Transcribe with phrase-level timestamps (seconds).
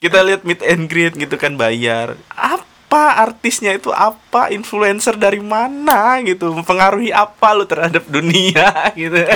[0.00, 2.16] kita lihat meet and greet gitu kan bayar.
[2.32, 3.92] Apa artisnya itu?
[3.92, 6.56] Apa influencer dari mana gitu?
[6.56, 9.20] Mempengaruhi apa lu terhadap dunia gitu?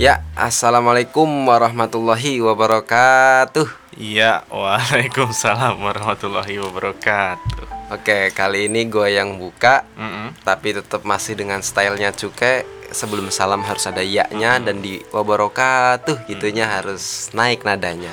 [0.00, 3.68] Ya, assalamualaikum warahmatullahi wabarakatuh.
[4.00, 10.38] iya waalaikumsalam warahmatullahi wabarakatuh Oke, kali ini gue yang buka, Mm-mm.
[10.46, 12.62] tapi tetap masih dengan stylenya cukai.
[12.90, 18.10] Sebelum salam harus ada ya-nya dan di wabarakatuh gitunya harus naik nadanya.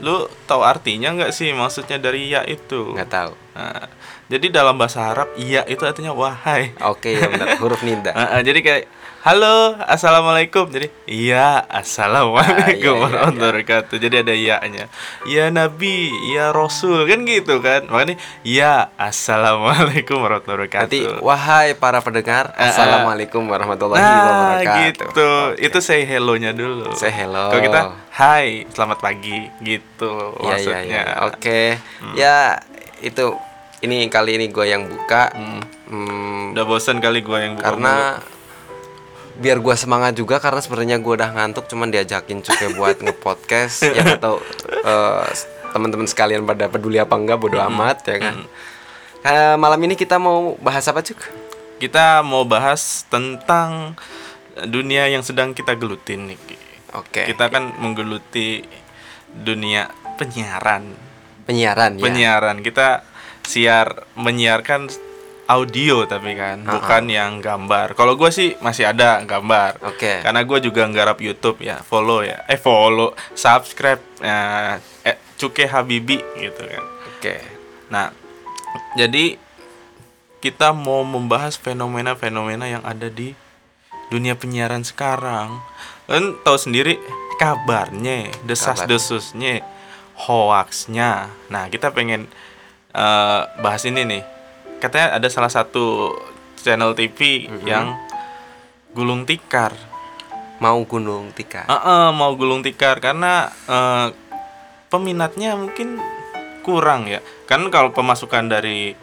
[0.00, 3.32] lu tahu artinya nggak sih maksudnya dari ya itu Nggak tahu.
[3.52, 3.84] Nah,
[4.32, 7.60] jadi dalam bahasa Arab iya itu artinya wahai Oke, ya benar.
[7.60, 8.16] Huruf nida.
[8.48, 8.82] Jadi kayak
[9.24, 10.68] halo assalamualaikum.
[10.68, 13.96] Jadi iya assalamualaikum Ah, iya, iya, warahmatullahi wabarakatuh.
[13.96, 14.84] Jadi ada iya-nya.
[15.24, 16.12] Ya nabi.
[16.36, 17.08] Ya rasul.
[17.08, 17.88] Kan gitu kan?
[17.88, 22.68] Makanya ya assalamualaikum warahmatullahi Nanti wabarakatuh wahai para pendengar, ah.
[22.68, 24.12] assalamualaikum warahmatullahi nah
[24.60, 24.76] wabarakatuh.
[24.92, 25.26] gitu.
[25.56, 26.92] Itu say hello nya dulu.
[26.92, 27.48] Say hello.
[27.48, 27.80] kalau kita
[28.20, 30.80] hai selamat pagi gitu Iya, iya, maksudnya.
[30.84, 31.04] iya.
[31.24, 31.60] Oke.
[32.12, 32.36] Ya,
[33.00, 33.32] itu
[33.80, 35.32] ini kali ini gue yang buka.
[35.88, 37.94] Hmm, udah bosan kali gua yang buka karena
[39.38, 43.90] biar gua semangat juga karena sebenarnya gua udah ngantuk cuman diajakin cukai buat ngepodcast.
[43.90, 44.38] Ya nggak tahu
[44.84, 45.24] eh,
[45.74, 48.36] teman-teman sekalian pada peduli apa enggak bodo amat ya kan?
[49.24, 51.18] Eh, malam ini kita mau bahas apa cuk?
[51.80, 53.98] Kita mau bahas tentang
[54.70, 56.38] dunia yang sedang kita gelutin nih
[56.94, 57.22] oke.
[57.26, 58.62] Kita kan menggeluti
[59.34, 60.94] dunia penyiaran.
[61.44, 62.02] Penyiaran ya.
[62.06, 62.56] Penyiaran.
[62.62, 63.02] Kita
[63.44, 64.88] siar menyiarkan
[65.44, 66.80] audio tapi kan Uh-uh.
[66.80, 67.92] bukan yang gambar.
[67.92, 69.80] Kalau gue sih masih ada gambar.
[69.84, 70.24] Oke.
[70.24, 72.44] karena gue juga nggarap YouTube ya follow ya.
[72.48, 76.84] Eh follow subscribe ya eh, Cuke Habibi gitu kan.
[77.16, 77.36] Oke.
[77.92, 78.08] Nah
[78.96, 79.36] jadi
[80.40, 83.32] kita mau membahas fenomena-fenomena yang ada di
[84.12, 85.60] dunia penyiaran sekarang.
[86.04, 87.00] Kan tahu sendiri
[87.40, 89.64] kabarnya desas-desusnya
[90.28, 91.32] hoaxnya.
[91.52, 92.28] Nah kita pengen
[92.92, 94.33] eh, bahas ini nih
[94.84, 96.12] katanya ada salah satu
[96.60, 97.96] channel TV yang
[98.92, 99.72] gulung tikar.
[100.62, 104.06] Mau gunung tika Heeh, mau gulung tikar karena eh,
[104.92, 105.98] peminatnya mungkin
[106.62, 107.24] kurang ya.
[107.48, 108.94] Kan kalau pemasukan dari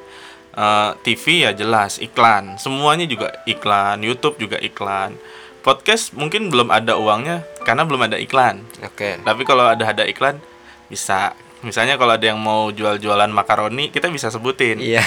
[0.56, 2.62] eh, TV ya jelas iklan.
[2.62, 5.18] Semuanya juga iklan YouTube juga iklan.
[5.62, 8.66] Podcast mungkin belum ada uangnya karena belum ada iklan.
[8.82, 9.22] Oke.
[9.22, 10.42] Tapi kalau ada ada iklan
[10.90, 14.78] bisa misalnya kalau ada yang mau jual-jualan makaroni kita bisa sebutin.
[14.78, 15.02] Iya.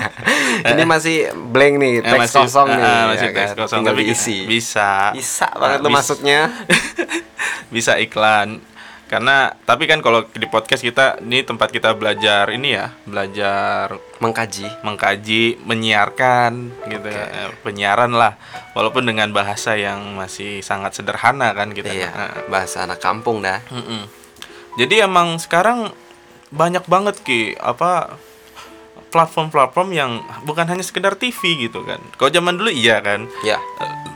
[0.70, 3.58] Ini masih blank nih Eh, teks kosong eh, nih eh, masih ya teks kan?
[3.58, 4.36] kosong tinggal tapi diisi.
[4.44, 5.10] bisa.
[5.10, 6.40] Bisa banget lu Bis- masuknya
[7.74, 8.60] bisa iklan.
[9.06, 14.70] Karena tapi kan kalau di podcast kita ini tempat kita belajar ini ya belajar mengkaji.
[14.86, 16.50] mengkaji menyiarkan
[16.86, 17.18] gitu Oke.
[17.18, 18.38] ya, penyiaran lah.
[18.70, 21.90] Walaupun dengan bahasa yang masih sangat sederhana kan kita.
[21.90, 23.58] Iya Nah, bahasa anak kampung dah.
[23.66, 24.06] Mm-mm.
[24.74, 25.90] Jadi emang sekarang
[26.50, 28.18] banyak banget ki apa
[29.08, 30.12] platform-platform yang
[30.44, 33.58] bukan hanya sekedar TV gitu kan kalau zaman dulu iya kan ya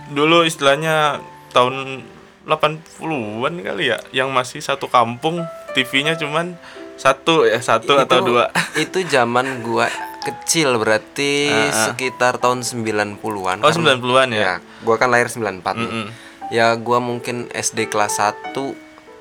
[0.08, 1.18] dulu istilahnya
[1.50, 2.06] tahun
[2.44, 6.54] 80-an kali ya yang masih satu kampung TV-nya cuman
[6.94, 8.44] satu ya satu atau Itu- dua
[8.84, 9.90] itu zaman gua
[10.22, 11.72] kecil berarti Ah, ah.
[11.90, 13.18] sekitar tahun 90-an
[13.60, 15.82] oh Karena- 90-an ya, ya gua kan lahir 94 nih.
[15.82, 16.06] Mm-mm.
[16.48, 18.54] ya gua mungkin SD kelas 1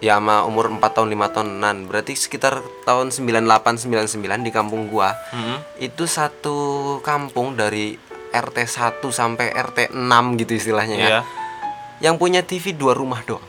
[0.03, 3.39] ya sama umur 4 tahun 5 tahunan berarti sekitar tahun 98
[3.87, 5.63] 99 di kampung gua Mm-mm.
[5.79, 6.57] itu satu
[6.99, 7.95] kampung dari
[8.29, 10.03] RT 1 sampai RT 6
[10.37, 11.21] gitu istilahnya ya iya
[12.01, 13.45] yang punya TV dua rumah doang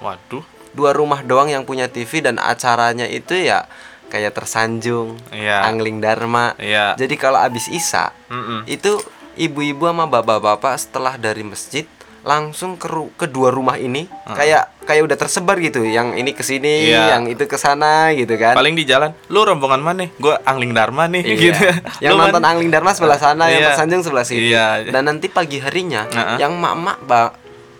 [0.00, 3.68] waduh dua rumah doang yang punya TV dan acaranya itu ya
[4.08, 5.68] kayak tersanjung Iya.
[5.68, 6.96] angling dharma Iya.
[6.96, 8.64] jadi kalau abis isa Mm-mm.
[8.64, 8.96] itu
[9.36, 11.84] ibu-ibu sama bapak-bapak setelah dari masjid
[12.28, 16.86] langsung ke ru- kedua rumah ini kayak kayak udah tersebar gitu yang ini ke sini
[16.86, 17.16] Iya.
[17.16, 21.08] yang itu ke sana gitu kan paling di jalan lu rombongan mana gue angling dharma
[21.08, 21.36] nih Iya.
[21.42, 21.64] gitu
[21.98, 23.68] yang Lu nonton man- angling dharma sebelah sana yang Iya.
[23.72, 24.84] tersanjung sebelah sini Iya.
[24.86, 26.36] dan nanti pagi harinya Heeh.
[26.38, 27.00] yang mak-mak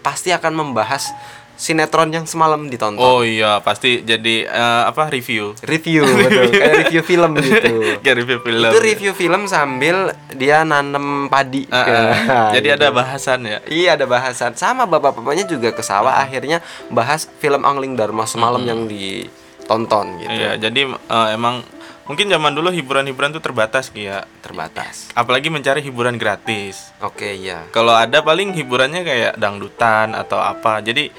[0.00, 1.12] pasti akan membahas
[1.58, 3.02] sinetron yang semalam ditonton.
[3.02, 5.58] Oh iya pasti jadi eh, apa review.
[5.66, 6.54] Review betul.
[6.54, 7.72] Kayak review film gitu.
[7.98, 8.70] Kayak review film.
[8.70, 11.66] Itu review film sambil dia nanem padi.
[11.68, 11.82] Ah.
[11.82, 12.78] Nah, jadi gitu.
[12.78, 13.58] ada bahasan ya?
[13.66, 14.54] Iya ada bahasan.
[14.54, 16.62] Sama bapak-bapaknya juga ke sawah akhirnya
[16.94, 20.30] bahas film Angling Dharma semalam yang ditonton gitu.
[20.30, 21.66] Iya, jadi eh, emang
[22.06, 24.22] mungkin zaman dulu hiburan-hiburan tuh terbatas ya.
[24.46, 25.10] terbatas.
[25.18, 26.94] Apalagi mencari hiburan gratis.
[27.02, 27.66] oke iya.
[27.74, 30.78] Kalau ada paling hiburannya kayak dangdutan atau apa.
[30.80, 31.10] Jadi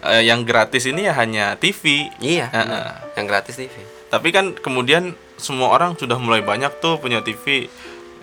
[0.00, 2.08] eh, yang gratis ini ya hanya TV.
[2.18, 2.68] iya benar.
[2.70, 2.94] ah.
[3.14, 3.72] yang gratis TV
[4.06, 7.68] Tapi kan kemudian semua orang sudah mulai banyak tuh punya TV.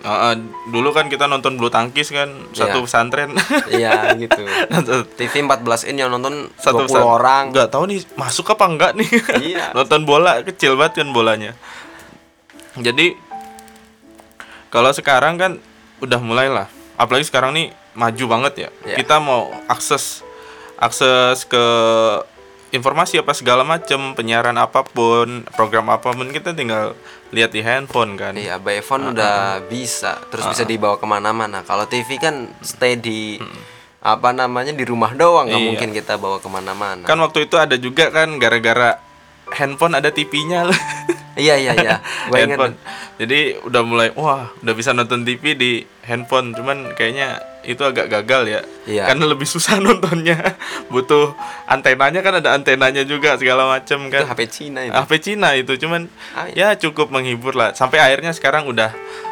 [0.00, 0.34] Uh, uh,
[0.72, 2.84] dulu kan kita nonton bulu tangkis kan satu Iya.
[2.88, 3.30] pesantren.
[3.76, 4.40] Iya gitu.
[4.72, 7.04] Nonton TV 14 in yang nonton satu 20 pesantren.
[7.04, 7.44] orang.
[7.52, 9.08] Nggak tahu nih masuk apa enggak nih.
[9.52, 9.66] Iya.
[9.76, 11.52] nonton bola kecil banget kan bolanya.
[12.80, 13.12] Jadi
[14.70, 15.52] kalau sekarang kan
[16.00, 16.70] udah mulai lah.
[16.96, 18.68] Apalagi sekarang nih maju banget ya.
[18.86, 18.96] Iya.
[19.02, 20.22] Kita mau akses
[20.80, 21.64] akses ke
[22.70, 26.94] informasi apa segala macam penyiaran apa pun program apa pun kita tinggal
[27.30, 31.60] lihat di handphone kan Iya, by phone udah bisa, terus bisa dibawa ke mana-mana.
[31.60, 33.42] Kalau TV kan stay di
[34.00, 35.68] apa namanya di rumah doang, nggak Iya.
[35.68, 37.04] mungkin kita bawa ke mana-mana.
[37.04, 38.96] kan waktu itu ada juga kan gara-gara
[39.50, 40.64] handphone ada TV-nya
[41.36, 42.32] Iya iya iya, ingat.
[42.32, 42.74] handphone
[43.16, 45.72] jadi udah mulai wah udah bisa nonton TV di
[46.02, 49.04] handphone cuman kayaknya itu agak gagal ya Iya.
[49.06, 54.40] karena lebih susah nontonnya butuh antenanya kan ada antenanya juga segala macam Itu kan HP
[54.48, 54.92] Cina itu.
[54.92, 56.72] HP Cina itu cuman Ah, iya.
[56.72, 58.90] ya cukup menghibur lah sampai akhirnya sekarang udah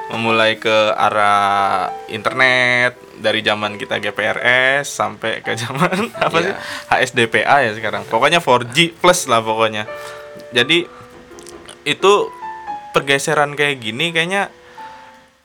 [0.08, 6.60] memulai ke arah internet dari zaman kita GPRS sampai ke zaman apa sih Iya.
[7.02, 9.88] HSDPA ya sekarang pokoknya 4G plus lah pokoknya
[10.50, 10.84] jadi
[11.82, 12.12] itu
[12.90, 14.52] pergeseran kayak gini kayaknya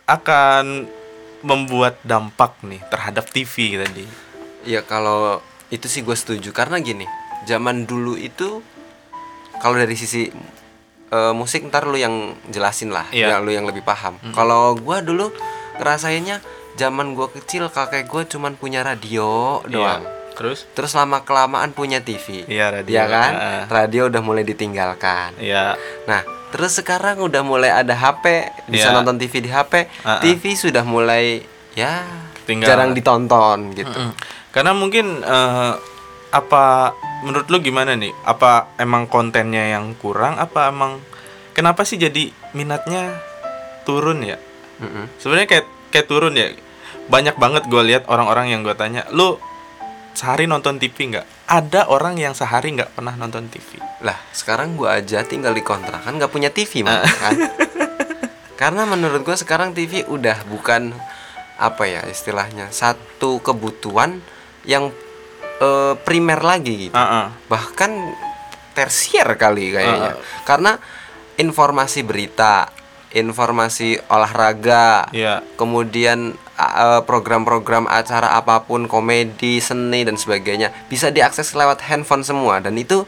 [0.06, 0.88] akan
[1.44, 4.06] membuat dampak nih terhadap TV tadi
[4.64, 7.04] Ya kalau itu sih gue setuju karena gini,
[7.44, 8.64] zaman dulu itu
[9.60, 10.32] kalau dari sisi
[11.10, 13.36] eh, musik ntar lu yang jelasin lah, Iya.
[13.36, 14.16] yang lu yang lebih paham.
[14.32, 15.30] Kalau gua dulu
[15.78, 16.40] ngerasainnya
[16.74, 20.02] zaman gua kecil kakek gue cuman punya radio doang.
[20.02, 20.22] Iya.
[20.34, 22.50] terus Terus lama kelamaan punya TV.
[22.50, 22.94] Iya, radio.
[22.98, 23.32] Iya kan?
[23.38, 23.64] Ah.
[23.70, 25.38] Radio udah mulai ditinggalkan.
[25.38, 25.78] ya
[26.10, 28.96] Nah, terus sekarang udah mulai ada HP, bisa Iya.
[28.96, 29.90] nonton TV di HP.
[30.06, 30.20] Ah, ah.
[30.22, 31.42] TV sudah mulai
[31.74, 32.06] ya
[32.46, 32.70] Tinggal.
[32.70, 33.90] jarang ditonton gitu.
[33.90, 34.14] Mm.
[34.54, 35.74] Karena mungkin eh,
[36.30, 36.94] apa
[37.26, 38.14] menurut lu gimana nih?
[38.22, 40.38] Apa emang kontennya yang kurang?
[40.38, 41.02] Apa emang
[41.58, 43.18] kenapa sih jadi minatnya
[43.82, 44.38] turun ya?
[44.78, 45.10] Mm-mm.
[45.18, 46.54] Sebenarnya kayak kayak turun ya.
[47.10, 49.42] Banyak banget gue lihat orang-orang yang gue tanya, lu
[50.14, 51.26] sehari nonton TV nggak?
[51.46, 53.78] Ada orang yang sehari nggak pernah nonton TV.
[54.00, 57.02] Lah, sekarang gua aja tinggal di kontrakan nggak punya TV Ah.
[57.02, 57.34] mah kan.
[58.54, 60.94] Karena menurut gua sekarang TV udah bukan
[61.54, 64.22] apa ya istilahnya satu kebutuhan
[64.64, 64.90] yang
[65.60, 66.96] eh, primer lagi gitu.
[66.96, 67.28] Ah, ah.
[67.46, 67.92] Bahkan
[68.74, 70.14] tersier kali kayaknya.
[70.14, 70.72] Ah, Karena
[71.36, 72.70] informasi berita,
[73.12, 75.42] informasi olahraga, Iya.
[75.56, 76.34] kemudian
[77.04, 83.04] program-program acara apa pun komedi seni dan sebagainya bisa diakses lewat handphone semua dan itu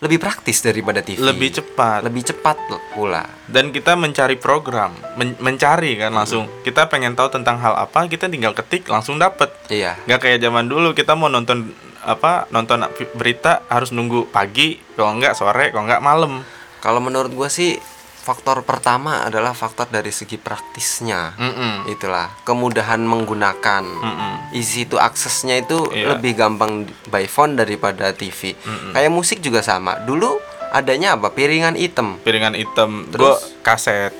[0.00, 2.00] lebih praktis daripada TV Lebih cepat.
[2.00, 2.56] lebih cepat
[2.90, 6.48] pula Dan kita mencari program, men- mencari kan langsung.
[6.62, 9.52] Kita pengen tahu tentang hal apa, kita tinggal ketik langsung dapet.
[9.68, 11.68] iya nggak kayak zaman dulu kita mau nonton
[12.00, 12.80] apa nonton
[13.12, 16.40] berita harus nunggu pagi kalau nggak sore kalau nggak malam
[16.80, 17.76] kalau menurut gua sih
[18.20, 21.88] faktor pertama adalah faktor dari segi praktisnya Mm-mm.
[21.88, 24.52] itulah kemudahan menggunakan Mm-mm.
[24.52, 26.14] easy to aksesnya itu Iya.
[26.14, 26.72] lebih gampang
[27.08, 28.52] by phone daripada TV
[28.92, 30.36] kayak musik juga sama dulu
[30.70, 33.18] adanya apa piringan hitam piringan hitam Terus?
[33.18, 33.34] gua
[33.64, 34.12] kaset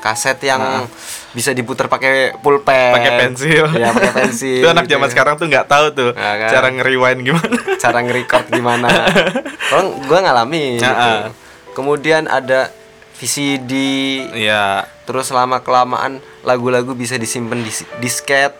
[0.00, 0.90] kaset yang
[1.30, 5.12] bisa diputar pakai pulpen pakai pensil ya pakai pensil itu anak gitu zaman ya.
[5.12, 6.48] sekarang tuh nggak tahu tuh Ya kan?
[6.50, 8.88] cara ngeriwain gimana cara nge-record gimana
[9.70, 10.84] kalau gua ngalamin gitu.
[10.84, 11.30] Ya, ah.
[11.72, 12.66] kemudian ada
[13.22, 13.72] VCD
[14.34, 14.82] Iya.
[15.06, 17.70] Terus lama kelamaan lagu-lagu bisa disimpan di
[18.02, 18.50] disket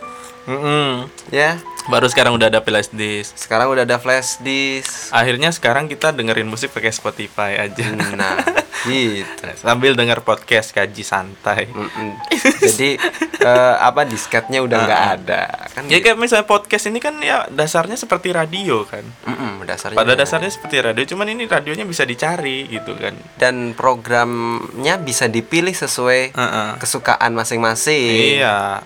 [0.46, 1.06] Mm-mm.
[1.30, 1.58] ya
[1.90, 3.34] baru sekarang udah ada flash disk.
[3.34, 5.10] Sekarang udah ada flash disk.
[5.10, 7.86] Akhirnya sekarang kita dengerin musik pakai Spotify aja.
[7.94, 8.38] Nah
[8.86, 9.46] gitu.
[9.58, 11.70] Sambil denger podcast kaji santai.
[11.70, 12.18] Mm-mm.
[12.66, 12.98] jadi
[13.42, 17.96] eh, apa disketnya udah nggak ada kan ya kayak misalnya podcast ini kan ya dasarnya
[17.96, 19.02] seperti radio kan.
[19.26, 23.14] Mm-mm, dasarnya pada dasarnya seperti radio cuman ini radionya bisa dicari gitu kan.
[23.38, 26.70] Dan programnya bisa dipilih sesuai Heeh.
[26.78, 28.38] kesukaan masing-masing.
[28.38, 28.84] iya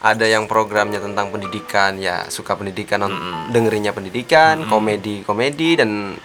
[0.00, 6.16] Ada yang programnya tentang pendidikan, ya suka pendidikan, non- dengerinnya pendidikan, komedi komedi dan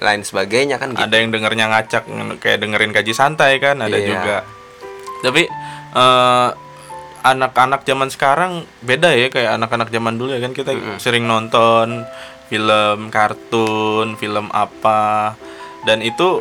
[0.00, 1.04] lain sebagainya kan gitu.
[1.04, 2.08] ada yang dengernya ngacak
[2.40, 4.08] kayak dengerin kaji santai kan ada Iya.
[4.08, 4.36] juga.
[5.22, 5.42] Tapi
[5.92, 6.48] eh,
[7.20, 12.08] anak-anak zaman sekarang beda ya kayak anak-anak zaman dulu ya kan kita sering nonton
[12.48, 15.36] film kartun film apa
[15.84, 16.40] dan itu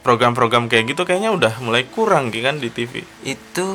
[0.00, 3.68] program-program kayak gitu kayaknya udah mulai kurang kan di TV Itu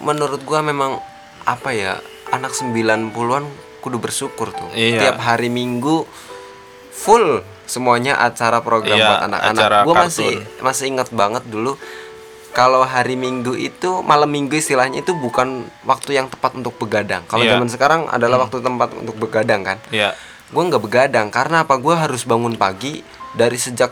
[0.00, 0.96] menurut gua memang
[1.44, 2.00] apa ya?
[2.28, 3.44] Anak 90-an
[3.78, 4.70] kudu bersyukur tuh.
[4.72, 5.12] Iya.
[5.12, 6.08] Tiap hari Minggu
[6.90, 9.62] full semuanya acara program Iya, buat anak-anak.
[9.62, 9.94] kartun.
[9.96, 11.76] masih masih ingat banget dulu
[12.52, 17.24] kalau hari Minggu itu malam Minggu istilahnya itu bukan waktu yang tepat untuk begadang.
[17.26, 17.56] Kalau Iya.
[17.56, 19.78] zaman sekarang adalah waktu tempat untuk begadang kan.
[19.90, 20.12] ya
[20.44, 23.90] gue nggak begadang karena apa gue harus bangun pagi dari sejak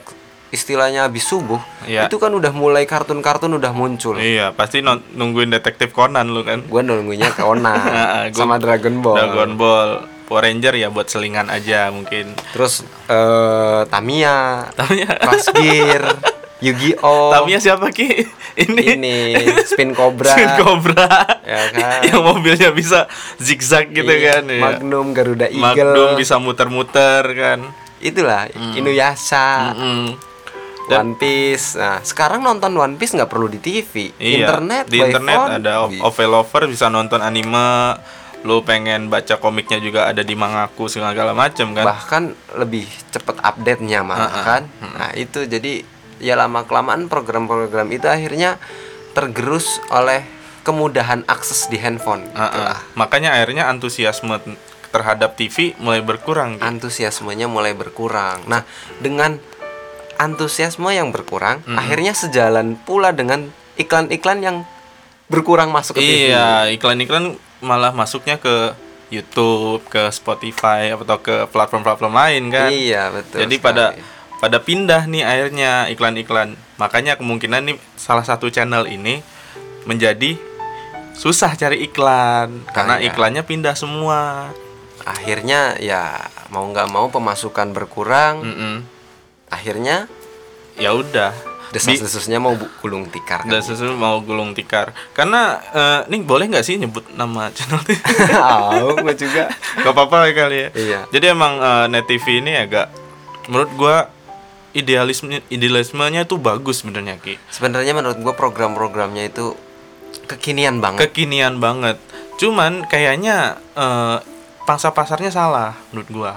[0.52, 2.06] istilahnya habis subuh, Iya.
[2.06, 4.14] itu kan udah mulai kartun-kartun udah muncul.
[4.14, 6.60] Iya, pasti non- nungguin detektif Conan lu kan.
[6.62, 7.72] Gue nunggunya Conan
[8.30, 9.16] Gua- sama Dragon Ball.
[9.16, 9.88] Dragon Ball,
[10.22, 12.36] Power Ranger ya buat selingan aja mungkin.
[12.52, 15.08] Terus eh Tamiya, Tamiya.
[15.18, 16.04] Crash Gear,
[16.64, 17.32] Yu-Gi-Oh.
[17.32, 18.08] Tamiya siapa Ki?
[18.52, 19.14] Ini, ini
[19.64, 20.28] Spin Cobra.
[20.28, 21.08] Spin Cobra.
[21.40, 22.04] Ya kan?
[22.04, 24.44] Yang mobilnya bisa zigzag gitu Iya, kan.
[24.44, 24.60] ya.
[24.60, 25.64] Magnum, Garuda Eagle.
[25.72, 27.64] Magnum bisa muter-muter kan.
[27.98, 29.72] Itulah Inuyasha,
[30.88, 30.98] Mm-mm.
[30.98, 31.78] One Piece.
[31.78, 34.10] Nah, sekarang nonton One Piece nggak perlu di TV.
[34.18, 35.72] Iya, Internet, di internet phone, ada.
[36.02, 37.98] Ovelover bisa nonton anime.
[38.42, 41.86] Lu pengen baca komiknya juga ada di Mangaku segala macam kan.
[41.86, 42.22] bahkan
[42.58, 44.42] lebih cepet update-nya malah Ha-ha.
[44.42, 44.62] kan.
[44.82, 45.86] Nah, itu jadi
[46.18, 48.58] ya lama kelamaan program-program itu akhirnya
[49.14, 50.26] tergerus oleh
[50.66, 52.26] kemudahan akses di handphone.
[52.34, 52.74] Gitu ah.
[52.74, 52.80] lah.
[52.98, 54.42] Makanya akhirnya antusiasme
[54.92, 56.58] terhadap TV mulai berkurang.
[56.58, 56.66] gitu.
[56.66, 58.42] Antusiasmenya mulai berkurang.
[58.50, 58.66] Nah,
[58.98, 59.38] dengan
[60.18, 61.78] antusiasme yang berkurang, Mm-mm.
[61.78, 64.56] akhirnya sejalan pula dengan iklan-iklan yang
[65.32, 66.32] berkurang masuk ke TV.
[66.32, 68.76] Iya, iklan-iklan malah masuknya ke
[69.12, 72.68] YouTube, ke Spotify atau ke platform-platform lain kan.
[72.72, 73.44] Iya, betul.
[73.44, 73.66] Jadi sekali.
[73.68, 73.84] pada
[74.42, 76.56] pada pindah nih akhirnya iklan-iklan.
[76.80, 79.22] Makanya kemungkinan nih salah satu channel ini
[79.86, 80.34] menjadi
[81.12, 83.12] susah cari iklan karena iya.
[83.12, 84.50] iklannya pindah semua.
[85.02, 88.86] akhirnya ya mau nggak mau pemasukan berkurang, Mm-mm.
[89.52, 90.08] Akhirnya
[90.80, 91.36] Ya udah.
[91.72, 92.52] Desas-desusnya mau
[92.84, 93.48] gulung tikar.
[93.48, 93.64] kan?
[93.64, 97.96] sesuatu mau gulung tikar karena eh, nih boleh nggak sih nyebut nama channel ini
[98.32, 99.48] Tahu gue juga.
[99.80, 100.68] Gak apa-apa kali ya.
[100.76, 101.00] Iya.
[101.08, 102.92] Jadi emang eh, Net TV ini agak
[103.48, 103.96] menurut gua
[104.76, 107.40] idealisme idealismenya tuh bagus sebenarnya Ki.
[107.48, 109.56] Sebenarnya menurut gue program-programnya itu
[110.28, 111.08] kekinian banget.
[111.08, 111.96] Kekinian banget.
[112.36, 114.20] Cuman kayaknya eh,
[114.68, 116.32] pangsa pasarnya salah menurut gua.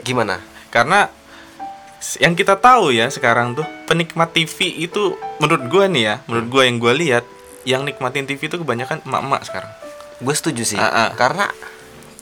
[0.00, 0.40] Gimana?
[0.72, 1.12] Karena
[2.18, 6.62] yang kita tahu ya sekarang tuh penikmat TV itu menurut gua nih ya, menurut gua
[6.66, 7.24] yang gua lihat
[7.62, 9.70] yang nikmatin TV itu kebanyakan emak-emak sekarang.
[10.18, 10.78] Gue setuju sih.
[10.78, 11.14] Ah.
[11.14, 11.46] Karena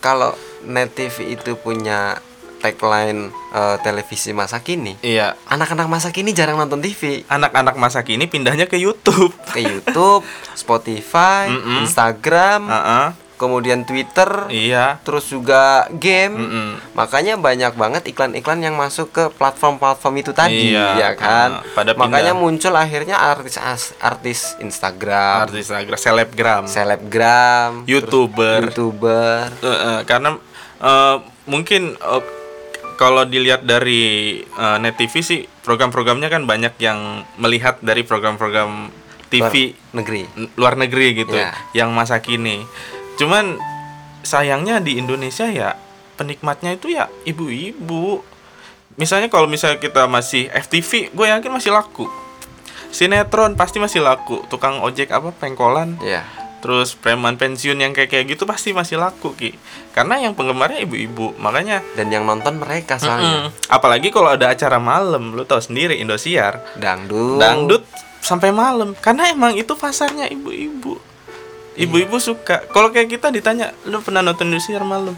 [0.00, 0.32] kalau
[0.64, 2.20] Net TV itu punya
[2.60, 5.32] tagline eh, televisi masa kini, Iya.
[5.48, 7.24] anak-anak masa kini jarang nonton TV.
[7.24, 9.32] Anak-anak masa kini pindahnya ke YouTube.
[9.48, 10.20] Ke YouTube,
[10.60, 11.88] Spotify, Mm-mm.
[11.88, 13.06] Instagram, Heeh.
[13.40, 15.00] Kemudian Twitter, Iya.
[15.00, 16.36] terus juga game.
[16.36, 16.68] Mm-mm.
[16.92, 21.50] Makanya banyak banget iklan-iklan yang masuk ke platform-platform itu tadi, Iya, ya kan?
[21.58, 22.42] ah, pada Makanya pindah.
[22.44, 23.56] muncul akhirnya artis
[23.96, 28.68] artis Instagram, artis Instagram, selebgram, selebgram, YouTuber.
[28.68, 29.48] YouTuber.
[29.56, 30.36] Eh, eh, karena
[30.78, 31.16] eh,
[31.46, 32.22] mungkin eh,
[32.94, 34.02] kalau dilihat dari
[34.44, 36.98] eh, net TV sih program-programnya kan banyak yang
[37.34, 38.92] melihat dari program-program
[39.28, 40.22] TV luar negeri.
[40.54, 41.54] luar negeri gitu Ya.
[41.72, 42.66] yang masa kini.
[43.16, 43.56] Cuman
[44.20, 45.74] sayangnya di Indonesia ya
[46.14, 48.20] penikmatnya itu ya ibu-ibu.
[48.94, 52.04] Misalnya kalau misalnya kita masih FTV, gue yakin masih laku.
[52.90, 54.44] Sinetron pasti masih laku.
[54.46, 56.26] Tukang ojek apa pengkolan Ya.
[56.60, 59.56] terus preman pensiun yang kayak kayak gitu pasti masih laku ki
[59.96, 64.76] karena yang penggemarnya ibu-ibu makanya Dan yang nonton mereka soalnya mm, apalagi kalau ada acara
[64.76, 67.40] malam lu tahu sendiri Indosiar dangdut.
[67.40, 67.82] dangdut
[68.20, 71.00] sampai malam karena emang itu pasarnya ibu-ibu
[71.80, 75.16] ibu-ibu suka kalau kayak kita ditanya lu pernah nonton Indosiar malam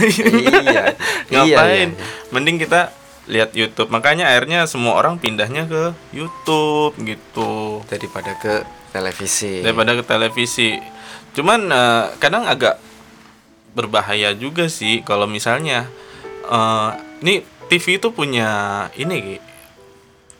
[0.00, 0.94] Iya.
[1.30, 2.90] ngapain Iya, iya, mending kita
[3.30, 9.62] lihat YouTube makanya akhirnya semua orang pindahnya ke YouTube gitu Daripada ke televisi.
[9.62, 10.74] daripada ke televisi.
[11.30, 12.82] Cuman eh, kadang agak
[13.70, 15.86] berbahaya juga sih kalau misalnya
[16.50, 16.90] eh
[17.22, 18.50] ini TV itu punya
[18.98, 19.38] ini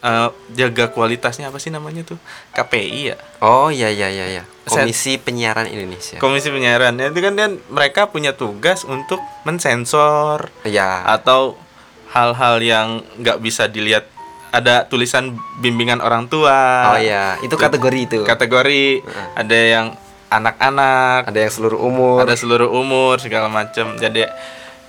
[0.01, 2.17] Eh, jaga kualitasnya apa sih namanya tuh?
[2.51, 3.17] KPI ya?
[3.39, 4.43] Oh iya iya iya iya.
[4.65, 6.17] Sen- Komisi Penyiaran Indonesia.
[6.17, 6.97] Komisi Penyiaran.
[6.97, 11.05] Ya, itu kan dan mereka punya tugas untuk mensensor Iya.
[11.05, 11.61] atau
[12.09, 14.09] hal-hal yang nggak bisa dilihat.
[14.51, 15.31] Ada tulisan
[15.61, 16.91] bimbingan orang tua.
[16.91, 18.19] Oh iya, itu kategori itu.
[18.25, 19.05] kategori.
[19.37, 19.87] Ada yang
[20.29, 21.29] anak-anak.
[21.29, 22.25] Ada yang seluruh umur.
[22.25, 24.27] ada seluruh umur segala macam jadi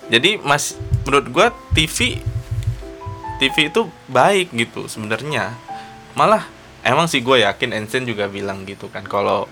[0.08, 2.22] jadi mas menurut gua TV
[3.42, 5.58] TV itu baik gitu sebenarnya
[6.14, 6.46] malah
[6.86, 9.50] emang sih gue yakin Einstein juga bilang gitu kan kalau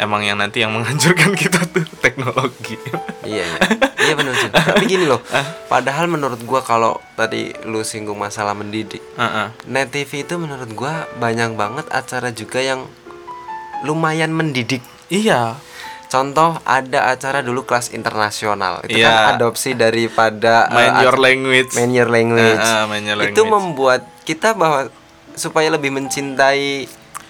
[0.00, 2.80] emang yang nanti yang menghancurkan kita tuh teknologi
[3.24, 3.56] Iya, iya.
[4.04, 4.52] Iya benar sih.
[4.52, 5.16] Tapi gini loh.
[5.64, 9.48] Padahal menurut gua kalau tadi lu singgung masalah mendidik, Heeh.
[9.64, 12.84] Net TV itu menurut gua banyak banget acara juga yang
[13.80, 14.84] lumayan mendidik.
[15.08, 15.56] iya
[16.14, 18.86] Contoh ada acara dulu kelas internasional.
[18.86, 19.10] Itu Iya.
[19.10, 22.62] kan adopsi daripada uh, main your at- language Main Your Language.
[22.62, 23.50] Ah, ah, Main Your Itu Language.
[23.50, 24.94] membuat kita bahwa
[25.34, 26.86] supaya lebih mencintai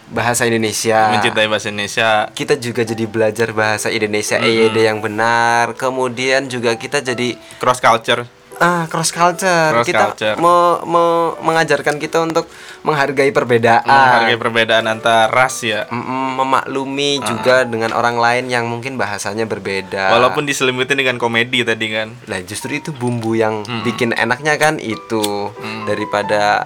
[0.06, 1.08] bahasa Indonesia.
[1.10, 5.72] mencintai bahasa Indonesia Kita juga jadi belajar bahasa Indonesia EYD yang benar.
[5.74, 8.28] Kemudian juga kita jadi cross culture
[8.64, 10.36] ah cross culture Cross kita culture.
[10.36, 12.48] me- me- mengajarkan kita untuk
[12.80, 15.84] menghargai perbedaan Menghargai perbedaan antar ras ya.
[15.86, 21.92] Mm-mm, memaklumi juga dengan orang lain yang mungkin bahasanya berbeda Walaupun diselimutin dengan komedi tadi
[21.92, 22.16] kan.
[22.24, 25.52] Lah justru itu bumbu yang bikin enaknya kan itu
[25.84, 26.64] daripada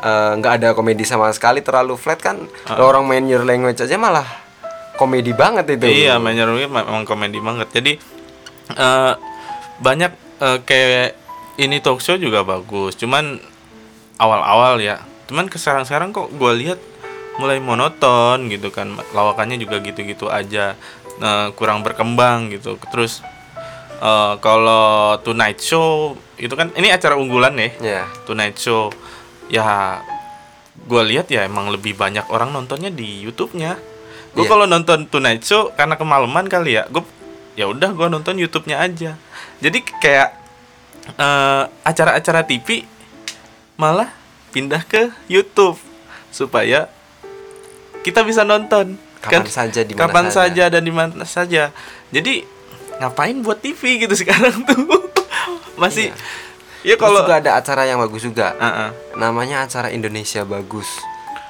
[0.00, 3.94] eh, nggak ada komedi sama sekali terlalu flat kan Lah orang main your language aja
[3.94, 4.26] malah
[4.96, 5.86] komedi banget itu.
[5.86, 7.70] Iya, Manjar memang komedi banget.
[7.70, 7.92] Jadi
[8.72, 9.12] eh,
[9.78, 11.19] banyak eh, kayak
[11.60, 12.96] ini talk show juga bagus.
[12.96, 13.36] Cuman
[14.16, 15.04] awal-awal ya.
[15.28, 16.80] Cuman ke sekarang-sekarang kok gue lihat
[17.36, 18.96] mulai monoton gitu kan.
[19.12, 20.74] Lawakannya juga gitu-gitu aja.
[21.20, 22.80] Eh, kurang berkembang gitu.
[22.88, 23.20] Terus
[24.00, 27.68] eh, kalau Tonight Show itu kan ini acara unggulan ya.
[27.80, 28.02] Ya.
[28.24, 28.88] Tonight Show
[29.52, 30.00] ya
[30.80, 33.76] gue lihat ya emang lebih banyak orang nontonnya di YouTube-nya.
[34.32, 34.50] Gue Iya.
[34.56, 37.04] kalau nonton Tonight Show karena kemalaman kali ya, gue
[37.58, 39.20] ya udah gue nonton YouTube-nya aja.
[39.60, 40.39] Jadi kayak
[41.12, 42.84] eh, acara-acara TV
[43.74, 44.10] malah
[44.50, 45.78] pindah ke YouTube
[46.28, 46.86] supaya
[48.00, 50.64] kita bisa nonton Kapan saja, di mana kapan saja.
[50.64, 51.68] saja dan di mana saja.
[52.08, 52.40] Jadi
[52.96, 54.80] ngapain buat TV gitu sekarang tuh
[55.76, 56.08] masih
[56.80, 58.56] ya Terus kalau juga ada acara yang bagus juga.
[58.56, 58.90] Ah, ah.
[59.16, 60.88] Namanya acara Indonesia Bagus.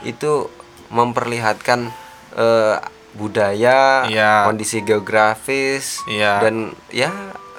[0.03, 0.51] Itu
[0.91, 1.95] memperlihatkan
[2.35, 2.77] eh,
[3.15, 4.47] budaya, Iya.
[4.47, 6.43] kondisi geografis Iya.
[6.43, 7.11] dan ya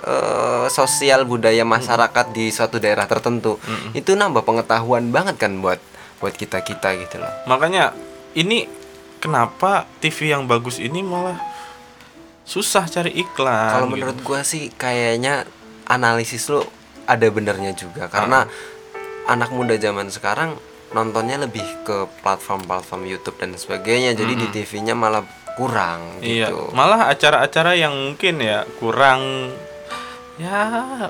[0.04, 3.58] eh, sosial budaya masyarakat di suatu daerah tertentu.
[3.94, 5.80] Itu nambah pengetahuan banget kan buat
[6.22, 7.34] buat kita-kita gitu loh.
[7.50, 7.98] makanya
[8.38, 8.70] ini
[9.18, 11.34] kenapa TV yang bagus ini malah
[12.46, 13.94] susah cari iklan Kalau gitu.
[13.98, 15.50] menurut gua sih kayaknya
[15.90, 16.62] analisis lu
[17.10, 18.46] ada benernya juga karena
[19.26, 20.54] anak muda zaman sekarang
[20.94, 24.14] nontonnya lebih ke platform-platform YouTube dan sebagainya.
[24.14, 26.72] Jadi di TV-nya malah kurang iya gitu.
[26.72, 29.52] malah acara-acara yang mungkin ya kurang
[30.42, 30.60] ya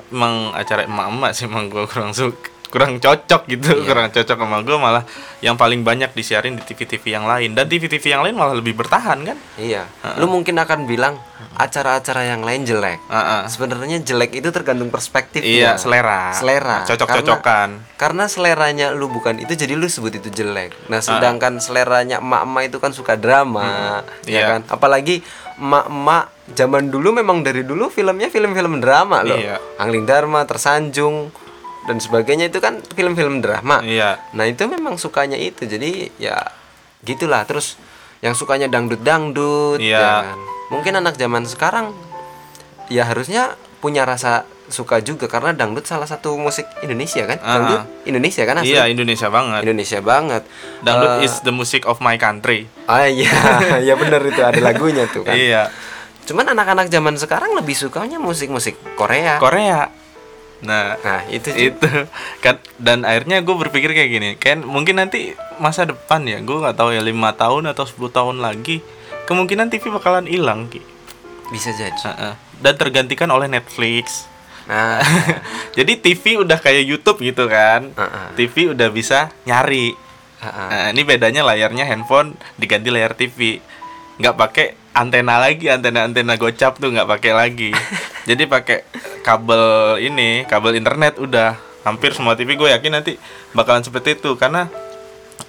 [0.06, 3.84] emang acara emak-emak sih emang gue kurang suka kurang cocok gitu Iya.
[3.84, 5.04] kurang cocok sama gue malah
[5.44, 9.20] yang paling banyak disiarin di TV-TV yang lain dan TV-TV yang lain malah lebih bertahan
[9.20, 9.84] kan Iya.
[10.16, 11.20] Lu mungkin akan bilang
[11.52, 12.96] acara-acara yang lain jelek.
[13.12, 13.40] Ah, ah.
[13.44, 16.88] Sebenarnya jelek itu tergantung perspektif iya selera Selera.
[16.88, 20.72] cocok-cocokan Karena, karena seleranya lu bukan itu jadi lu sebut itu jelek.
[20.88, 24.44] Nah, sedangkan seleranya emak-emak itu kan suka drama, ya Iya.
[24.48, 24.60] kan?
[24.70, 25.20] Apalagi
[25.60, 29.36] emak-emak zaman dulu memang dari dulu filmnya film-film drama loh.
[29.36, 29.56] Iya.
[29.76, 31.32] Angling Dharma, Tersanjung
[31.82, 33.82] dan sebagainya itu kan film-film drama.
[33.82, 34.22] iya.
[34.32, 35.64] Nah itu memang sukanya itu.
[35.64, 36.38] Jadi ya
[37.00, 37.42] gitulah.
[37.42, 37.74] Terus
[38.22, 40.38] yang sukanya dangdut dangdut Iya.
[40.68, 41.90] mungkin anak zaman sekarang
[42.86, 47.36] ya harusnya punya rasa suka juga karena dangdut salah satu musik Indonesia kan?
[47.40, 47.50] Ah.
[47.52, 48.72] dangdut Indonesia kan asli?
[48.72, 49.60] Iya Indonesia banget.
[49.66, 50.42] Indonesia banget.
[50.80, 52.70] Dangdut Eh, is the music of my country.
[52.86, 53.28] Ah iya.
[53.88, 55.34] Ya bener itu ada lagunya tuh kan?
[55.34, 55.66] Iya
[56.22, 59.90] cuman anak-anak zaman sekarang lebih sukanya musik-musik Korea Korea
[60.62, 61.58] nah nah itu juga.
[61.74, 61.88] itu
[62.44, 66.78] kan dan akhirnya gue berpikir kayak gini kan mungkin nanti masa depan ya gue nggak
[66.78, 68.78] tahu ya lima tahun atau 10 tahun lagi
[69.26, 70.78] kemungkinan TV bakalan hilang Ki.
[71.50, 72.34] bisa jadi Heeh.
[72.62, 74.30] dan tergantikan oleh Netflix
[74.70, 75.02] nah
[75.78, 78.26] jadi TV udah kayak YouTube gitu kan Heeh.
[78.38, 79.98] TV udah bisa nyari
[80.38, 80.68] ah, ah.
[80.70, 83.58] nah, ini bedanya layarnya handphone diganti layar TV
[84.22, 87.70] nggak pakai antena lagi antena antena gocap tuh nggak pakai lagi
[88.28, 88.84] jadi pakai
[89.24, 93.18] kabel ini kabel internet udah hampir semua TV gue yakin nanti
[93.56, 94.70] bakalan seperti itu karena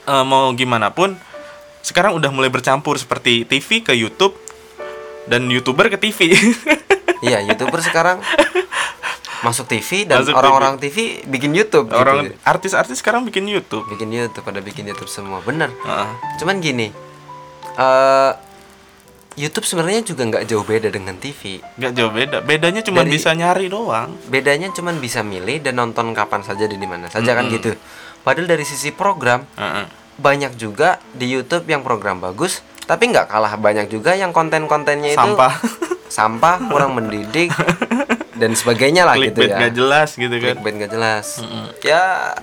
[0.07, 1.13] eh, mau gimana pun
[1.83, 4.33] sekarang udah mulai bercampur seperti TV ke YouTube
[5.27, 6.31] dan youtuber ke TV
[7.23, 8.19] Iya, youtuber sekarang
[9.47, 11.23] masuk TV dan orang-orang TV.
[11.23, 11.87] bikin YouTube.
[11.87, 11.95] gitu.
[11.95, 15.71] orang artis-artis sekarang bikin YouTube bikin YouTube, pada bikin YouTube semua, bener.
[15.71, 16.09] Heeh.
[16.43, 16.91] Cuman gini,
[17.79, 18.31] eh
[19.35, 21.57] YouTube sebenarnya juga nggak jauh beda dengan TV.
[21.73, 26.11] nggak jauh beda bedanya cuma Dari- bisa nyari doang Bedanya cuman bisa milih dan nonton
[26.11, 27.73] kapan saja dan di mana saja kan gitu.
[28.21, 29.85] Padahal dari sisi program Heeh.
[30.15, 35.19] banyak juga di YouTube yang program bagus, tapi nggak kalah banyak juga yang konten-kontennya itu
[35.19, 35.53] sampah
[36.13, 37.49] sampah, kurang mendidik
[38.39, 39.57] dan sebagainya lah gitu clickbait ya.
[39.59, 41.25] nggak jelas gitu kan clickbait nggak jelas
[41.81, 42.37] ya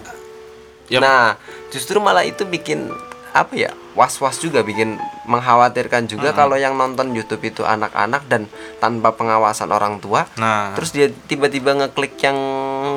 [0.89, 0.99] Ya.
[0.99, 1.39] nah
[1.71, 2.91] justru malah itu bikin
[3.31, 3.71] apa ya
[4.01, 4.97] was was juga bikin
[5.29, 8.49] mengkhawatirkan juga kalau yang nonton YouTube itu anak-anak dan
[8.81, 10.73] tanpa pengawasan orang tua nah.
[10.73, 12.39] terus dia tiba-tiba ngeklik yang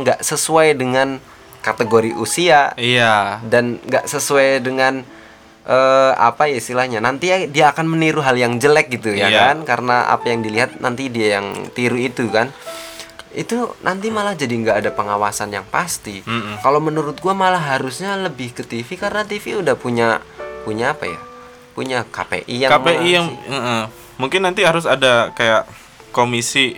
[0.08, 1.20] nggak sesuai dengan
[1.60, 3.44] kategori usia iya.
[3.44, 5.04] dan nggak sesuai dengan
[5.64, 9.40] eh, apa ya istilahnya nanti ya dia akan meniru hal yang jelek gitu ya Iya.
[9.52, 12.52] kan karena apa yang dilihat nanti dia yang tiru itu kan.
[13.34, 16.22] Itu nanti malah jadi nggak ada pengawasan yang pasti.
[16.22, 16.62] Mm-mm.
[16.62, 20.22] kalau menurut gua malah harusnya lebih ke TV karena TV udah punya
[20.64, 21.20] punya apa ya
[21.74, 23.28] punya KPI yang KPI yang.
[23.50, 23.84] Heeh.
[24.22, 25.66] mungkin nanti harus ada kayak
[26.14, 26.78] komisi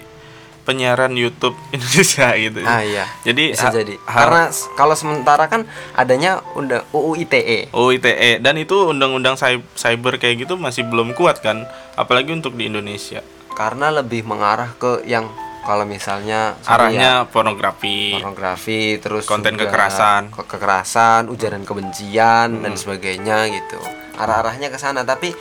[0.66, 2.60] penyiaran YouTube Indonesia gitu.
[2.66, 3.06] Ah iya.
[3.22, 3.96] Jadi Bisa jadi.
[4.02, 7.70] Karena kalau sementara kan adanya undang UU ITE.
[7.70, 12.58] Oh ITE dan itu undang-undang cy- cyber kayak gitu masih belum kuat kan, apalagi untuk
[12.58, 13.22] di Indonesia.
[13.54, 15.30] Karena lebih mengarah ke yang
[15.66, 18.14] kalau misalnya sorry ya, Arahnya pornografi.
[18.14, 20.30] pornografi terus Konten kekerasan.
[20.30, 23.82] ke- kekerasan ujaran kebencian dan sebagainya gitu
[24.16, 25.34] arah-arahnya ke sana tapi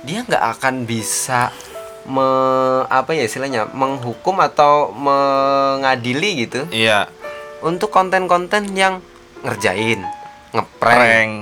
[0.00, 1.52] dia nggak akan bisa
[2.04, 2.26] me,
[2.86, 7.08] apa ya istilahnya menghukum atau mengadili gitu Iya,
[7.60, 9.00] untuk konten-konten yang
[9.40, 10.04] ngerjain
[10.50, 11.32] ngeprank prank.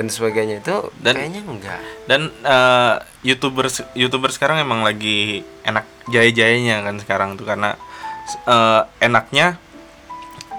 [0.00, 1.80] Dan sebagainya itu Dan- kayaknya enggak.
[2.08, 7.76] Dan eh, youtuber youtuber sekarang emang lagi enak jaya-jayanya kan sekarang tuh karena
[8.48, 9.60] eh, enaknya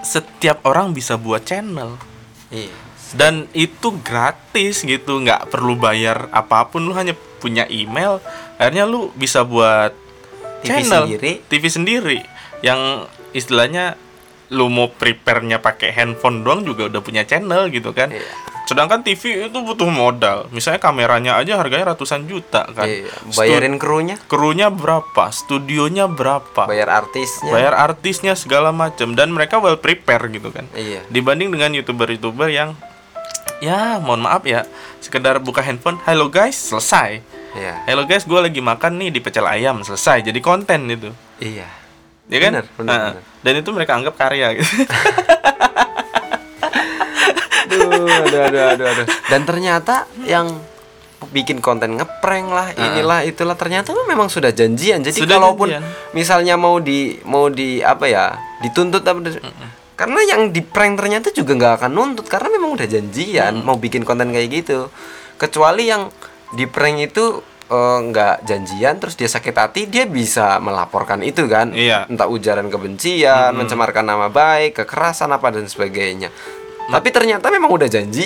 [0.06, 1.98] setiap orang bisa buat channel.
[2.54, 2.70] Iya.
[3.18, 8.22] Dan itu gratis gitu nggak perlu bayar apa pun lu hanya punya email
[8.62, 9.90] akhirnya lu bisa buat
[10.62, 11.32] TV channel sendiri.
[11.50, 12.18] TV sendiri.
[12.62, 13.98] Yang istilahnya
[14.54, 18.14] lu mau prepare-nya pakai handphone doang juga udah punya channel gitu kan.
[18.14, 18.51] Iya.
[18.64, 20.46] Sedangkan TV itu butuh modal.
[20.48, 22.86] Misalnya kameranya aja harganya ratusan juta kan?
[22.86, 23.12] Iya.
[23.34, 24.16] Bayarin krunya.
[24.26, 25.28] krunya berapa?
[25.28, 26.64] Studionya berapa?
[26.64, 27.50] Bayar artisnya.
[27.50, 30.64] Bayar artisnya segala macam dan mereka well prepare gitu kan?
[30.72, 31.02] Iya.
[31.08, 32.72] Dibanding dengan youtuber-youtuber yang
[33.58, 34.66] ya mohon maaf ya
[34.98, 37.22] sekedar buka handphone halo guys selesai.
[37.52, 37.84] Iya.
[37.84, 40.22] Halo guys gue lagi makan nih di pecel ayam selesai.
[40.22, 41.10] Jadi konten itu.
[41.38, 41.68] Iya.
[42.30, 42.52] Ya kan?
[42.54, 43.22] Bener, bener, Nah, bener.
[43.42, 44.72] dan itu mereka anggap karya gitu
[48.04, 49.06] aduh, aduh, aduh, aduh.
[49.26, 50.48] Dan ternyata yang
[51.30, 55.00] bikin konten ngeprank lah, inilah itulah ternyata memang sudah janjian.
[55.00, 56.10] Jadi Sudah kalaupun janjian.
[56.12, 59.38] misalnya mau di mau di apa ya, dituntut apa
[59.92, 64.02] karena yang di prank ternyata juga nggak akan nuntut karena memang udah janjian mau bikin
[64.02, 64.90] konten kayak gitu.
[65.36, 66.10] Kecuali yang
[66.50, 67.38] di prank itu
[67.70, 72.04] eh, nggak janjian terus dia sakit hati dia bisa melaporkan itu kan Iya.
[72.04, 76.28] entah ujaran kebencian mencemarkan nama baik kekerasan apa dan sebagainya
[76.88, 78.24] tapi ternyata memang udah janji.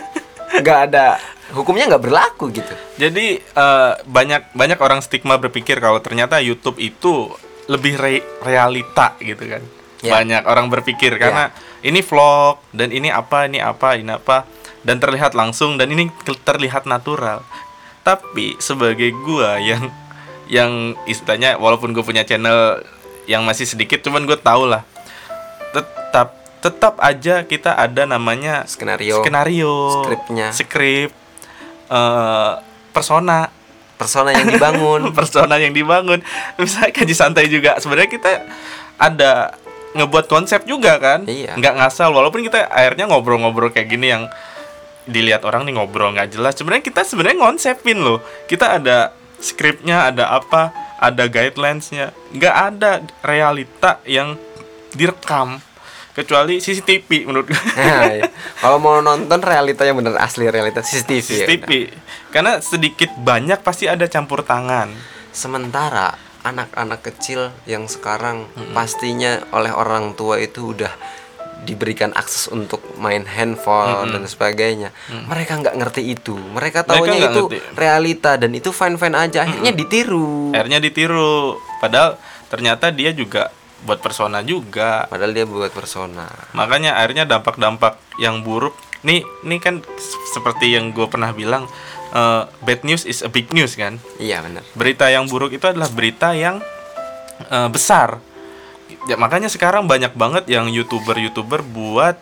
[0.62, 1.20] Nggak ada
[1.54, 2.74] hukumnya nggak berlaku gitu.
[2.98, 7.30] Jadi eh, banyak banyak orang stigma berpikir kalau ternyata YouTube itu
[7.70, 9.62] lebih re- realita gitu kan.
[10.04, 10.12] Ya.
[10.12, 14.44] banyak orang berpikir karena ini vlog dan ini apa ini apa ini apa
[14.84, 16.12] dan terlihat langsung dan ini
[16.44, 17.42] terlihat natural.
[18.04, 19.88] Tapi sebagai gua yang
[20.46, 22.86] yang istilahnya walaupun gue punya channel
[23.26, 24.86] yang masih sedikit cuman gue tau lah.
[25.74, 29.20] Tetap tetap aja kita ada namanya Skenario.
[29.22, 30.48] skenario Skripnya.
[30.50, 31.10] skrip
[31.90, 32.52] eh,
[32.90, 33.52] persona.
[33.96, 35.08] Persona yang dibangun.
[35.18, 36.20] Persona yang dibangun.
[36.60, 37.80] Misalnya kaji santai juga.
[37.80, 38.32] Sebenarnya kita
[39.00, 39.56] ada
[39.96, 41.24] ngebuat konsep juga kan?
[41.24, 41.56] Iya.
[41.56, 42.12] nggak ngasal.
[42.12, 44.28] Walaupun kita akhirnya ngobrol-ngobrol kayak gini yang
[45.08, 46.52] dilihat orang nih ngobrol nggak jelas.
[46.60, 48.20] Sebenarnya kita sebenarnya ngonsepin loh.
[48.44, 52.12] Kita ada skripnya ada apa ada guidelinesnya.
[52.36, 52.90] Nggak ada
[53.24, 54.36] realita yang
[54.92, 55.60] direkam
[56.16, 58.24] kecuali CCTV menurut gue Nah, iya.
[58.56, 61.44] kalau mau nonton realita yang bener asli realita CCTV, ya.
[61.44, 61.70] CCTV
[62.32, 64.88] karena sedikit banyak pasti ada campur tangan.
[65.36, 70.88] Sementara anak-anak kecil yang sekarang pastinya oleh orang tua itu udah
[71.66, 74.94] diberikan akses untuk main handphone dan sebagainya.
[75.08, 76.36] Mereka nggak ngerti itu.
[76.36, 77.58] Mereka tahunya itu ngerti.
[77.74, 79.44] realita dan itu fine fine aja.
[79.48, 80.52] Akhirnya ditiru.
[80.52, 81.58] Akhirnya ditiru.
[81.82, 83.50] Padahal ternyata dia juga
[83.86, 85.06] buat persona juga.
[85.06, 86.26] Padahal dia buat persona.
[86.52, 88.74] Makanya akhirnya dampak-dampak yang buruk.
[89.06, 89.86] Nih nih kan
[90.34, 91.70] seperti yang gue pernah bilang
[92.10, 94.02] eh, bad news is a big news kan?
[94.18, 94.66] Iya benar.
[94.74, 96.58] Berita yang buruk itu adalah berita yang
[97.46, 98.18] eh, besar.
[99.06, 102.18] Ya, makanya sekarang banyak banget yang youtuber youtuber buat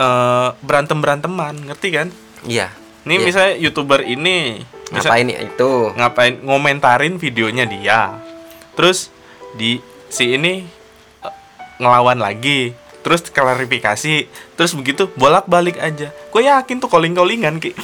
[0.00, 2.08] eh, berantem beranteman ngerti kan?
[2.48, 2.72] Iya.
[3.06, 3.26] Nih Iya.
[3.28, 5.92] misalnya youtuber ini ngapain ya itu?
[5.94, 8.16] Ngapain ngomentarin videonya dia.
[8.74, 9.10] Terus
[9.54, 9.80] di
[10.16, 10.64] si ini
[11.20, 11.34] eh,
[11.76, 12.72] ngelawan lagi
[13.04, 14.26] terus klarifikasi
[14.56, 16.08] terus begitu bolak balik aja.
[16.32, 17.76] Gue yakin tuh calling callingan ki.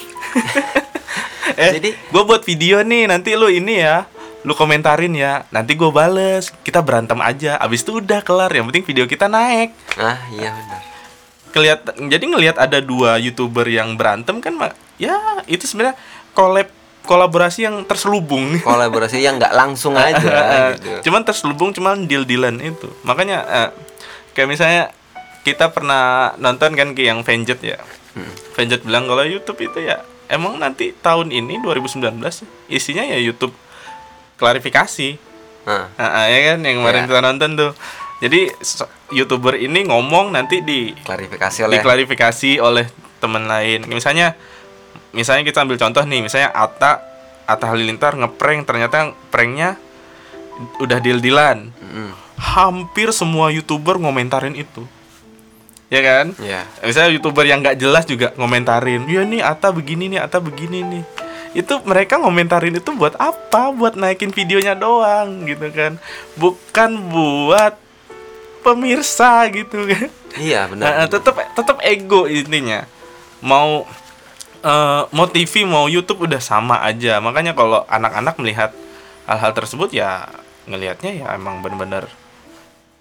[1.52, 4.08] Eh Jadi- gue buat video nih nanti lu ini ya
[4.42, 8.86] lu komentarin ya nanti gue bales kita berantem aja abis itu udah kelar yang penting
[8.88, 9.76] video kita naik.
[10.00, 10.80] Ah iya benar.
[11.52, 15.98] Kelihatan jadi ngelihat ada dua youtuber yang berantem kan mak ya itu sebenarnya
[16.32, 18.62] collab kolaborasi yang terselubung nih.
[18.62, 21.10] Kolaborasi yang nggak langsung aja gitu.
[21.10, 22.88] Cuman terselubung cuman deal dealan itu.
[23.02, 23.68] Makanya eh,
[24.32, 24.82] kayak misalnya
[25.42, 27.78] kita pernah nonton kan ke yang Venjet ya.
[28.14, 28.30] Hmm.
[28.54, 32.14] Venjet bilang kalau YouTube itu ya emang nanti tahun ini 2019
[32.68, 33.52] isinya ya YouTube
[34.36, 35.18] klarifikasi.
[35.62, 36.80] Nah Ah, ah, ya kan yang Ya.
[36.82, 37.72] kemarin kita nonton tuh.
[38.22, 38.54] Jadi
[39.10, 42.86] youtuber ini ngomong nanti di klarifikasi oleh diklarifikasi oleh
[43.18, 43.82] teman lain.
[43.86, 44.38] Misalnya
[45.12, 47.00] misalnya kita ambil contoh nih misalnya Atta
[47.46, 49.76] Atta Halilintar ngeprank ternyata pranknya
[50.80, 51.72] udah deal-dealan.
[51.72, 52.10] Mm-mm.
[52.38, 54.84] Hampir semua youtuber ngomentarin itu.
[55.92, 56.32] Ya kan?
[56.40, 56.64] Iya.
[56.80, 61.04] Misalnya youtuber yang nggak jelas juga ngomentarin, ya nih Ata begini nih, Ata begini nih.
[61.52, 63.68] Itu mereka ngomentarin itu buat apa?
[63.76, 66.00] Buat naikin videonya doang gitu kan.
[66.40, 67.76] Bukan buat
[68.64, 70.08] pemirsa gitu kan.
[70.40, 71.04] Iya benar.
[71.04, 72.88] Nah, tetap tetap ego intinya.
[73.44, 73.84] Mau
[74.62, 77.18] eh, mau TV mau YouTube udah sama aja.
[77.18, 78.70] Makanya kalau anak-anak melihat
[79.26, 80.26] hal-hal tersebut ya
[80.66, 82.06] ngelihatnya ya emang bener-bener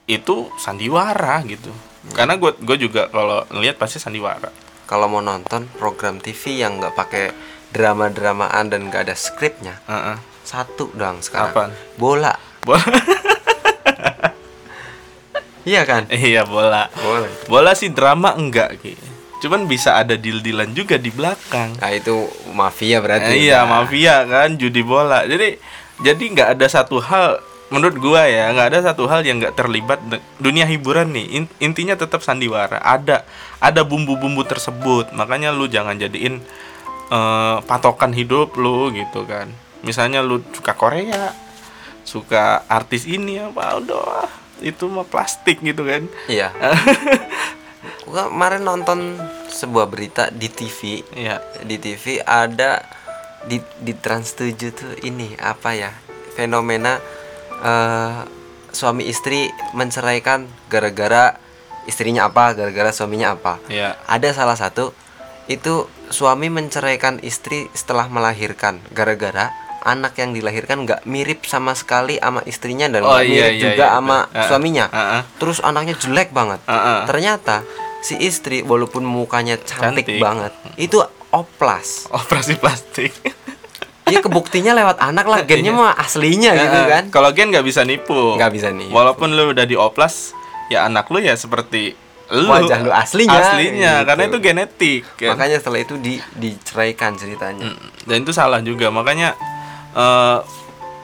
[0.09, 1.71] itu sandiwara gitu.
[2.17, 4.49] Karena gue gue juga kalau ngelihat pasti sandiwara.
[4.89, 7.25] Kalau mau nonton program TV yang nggak pakai
[7.71, 10.19] drama-dramaan dan nggak ada skripnya, Heeh.
[10.43, 11.55] satu dong sekarang.
[11.55, 11.71] Apaan?
[11.95, 12.35] Bola.
[12.65, 12.83] Bola.
[15.61, 16.09] Iya kan?
[16.09, 16.89] iya bola.
[16.89, 17.29] Bola.
[17.45, 18.97] Bola sih drama enggak Ki.
[19.41, 21.73] Cuman bisa ada deal-dealan juga di belakang.
[21.81, 23.33] Nah itu mafia berarti.
[23.33, 25.25] Eh, iya Nah, mafia kan judi bola.
[25.25, 25.57] Jadi
[25.99, 27.41] jadi nggak ada satu hal
[27.73, 29.97] menurut gua ya nggak ada satu hal yang nggak terlibat
[30.37, 31.41] dunia hiburan nih.
[31.41, 32.77] In- intinya tetap sandiwara.
[32.77, 33.25] Ada
[33.57, 35.09] ada bumbu-bumbu tersebut.
[35.11, 36.37] Makanya lu jangan jadiin
[37.09, 39.49] eh, patokan hidup lu gitu kan.
[39.81, 41.33] Misalnya lu suka Korea
[42.01, 44.25] suka artis ini apa udah
[44.61, 46.05] itu mah plastik gitu kan.
[46.29, 46.53] Iya.
[48.01, 51.05] Gua kemarin nonton sebuah berita di TV.
[51.13, 52.81] Iya Di TV ada
[53.45, 55.91] di di Trans 7 tuh ini apa ya?
[56.33, 56.97] Fenomena
[57.61, 58.19] eh,
[58.71, 61.35] suami istri menceraikan gara-gara
[61.83, 63.57] istrinya apa, gara-gara suaminya apa.
[63.67, 64.93] iya Ada salah satu
[65.45, 72.45] itu suami menceraikan istri setelah melahirkan gara-gara anak yang dilahirkan nggak mirip sama sekali sama
[72.45, 74.17] istrinya dan Oh, nggak iya, mirip iya, juga iya, sama.
[74.29, 74.85] Ah, suaminya.
[74.93, 75.21] ah, ah.
[75.41, 76.61] Terus anaknya jelek banget.
[76.69, 76.99] Ah, ah.
[77.09, 77.65] Ternyata
[78.01, 80.19] si istri walaupun mukanya cantik, Cantik.
[80.19, 80.97] banget, itu
[81.29, 82.09] oplas.
[82.11, 83.13] operasi plastik
[84.03, 85.79] Dia kebuktinya lewat anak lah, gennya Iya.
[85.79, 87.03] mah aslinya gitu kan.
[87.07, 88.35] Kalau gen nggak bisa nipu.
[88.35, 88.91] Nggak bisa nipu.
[88.91, 90.35] Walaupun lu udah dioplas,
[90.67, 91.95] ya anak lu ya seperti
[92.27, 92.43] lu.
[92.51, 94.07] Wajah lu aslinya, Aslinya, gitu.
[94.11, 95.01] karena itu genetik.
[95.15, 95.31] Kan?
[95.31, 97.71] Makanya setelah itu di diceraikan ceritanya.
[98.03, 98.91] Dan itu salah juga.
[98.91, 99.31] Makanya
[99.95, 100.37] eh,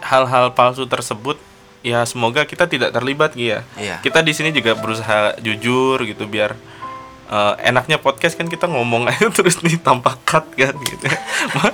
[0.03, 1.39] hal-hal palsu tersebut
[1.87, 3.59] ya semoga kita tidak terlibat Gi, ya.
[3.79, 3.95] Iya.
[4.03, 6.59] Kita di sini juga berusaha jujur gitu biar
[7.27, 11.05] eh, enaknya podcast kan kita ngomong aja terus nih tanpa cut kan gitu.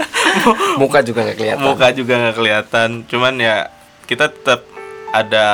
[0.82, 1.62] Muka juga nggak kelihatan.
[1.62, 3.70] muka juga nggak kelihatan cuman ya
[4.04, 4.66] kita tetap
[5.13, 5.46] ada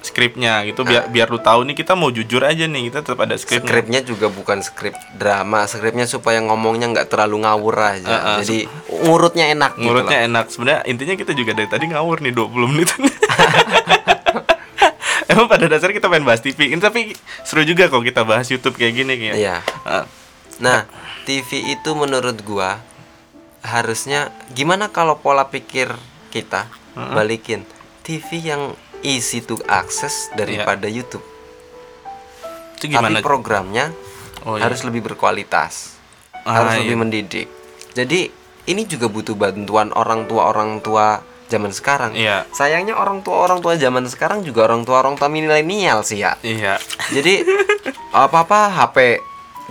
[0.00, 3.34] skripnya gitu biar biar lu tahu nih kita mau jujur aja nih kita tetap ada
[3.34, 8.06] skripnya Skripnya juga bukan skrip drama, skripnya supaya ngomongnya nggak terlalu ngawur aja.
[8.06, 8.70] Ah, ah, Jadi
[9.02, 10.28] ngurutnya enak gitu ngurutnya loh.
[10.30, 12.90] enak sebenarnya intinya kita juga dari tadi ngawur nih 20 menit
[15.30, 18.74] emang pada dasarnya kita main bahas TV ini tapi seru juga kok kita bahas YouTube
[18.74, 19.56] kayak gini kayak Iya.
[19.82, 20.04] Ah,
[20.58, 20.84] Nah,
[21.24, 22.82] TV itu menurut gua
[23.60, 25.88] harusnya gimana kalau pola pikir
[26.28, 27.64] kita balikin
[28.02, 28.62] TV yang
[29.00, 31.24] easy to access daripada YouTube.
[32.76, 33.92] itu gimana Tapi programnya
[34.40, 34.64] Oh, iya.
[34.64, 36.00] harus lebih berkualitas.
[36.44, 36.80] Ah, harus iya.
[36.80, 37.48] lebih mendidik.
[37.92, 38.32] Jadi
[38.64, 42.14] ini juga butuh bantuan orang tua orang tua zaman sekarang.
[42.14, 42.46] Iya.
[42.54, 46.38] Sayangnya orang tua orang tua zaman sekarang juga orang tua orang tua milenial sih ya.
[46.46, 46.78] iya
[47.10, 47.42] Jadi
[48.14, 49.18] apa apa HP.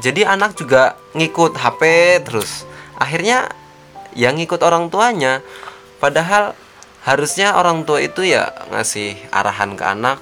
[0.03, 1.81] Jadi anak juga ngikut HP
[2.27, 2.67] terus.
[2.99, 3.47] Akhirnya
[4.13, 5.39] yang ngikut orang tuanya.
[5.99, 6.55] Padahal
[7.03, 10.19] harusnya orang tua itu ya ngasih arahan ke anak.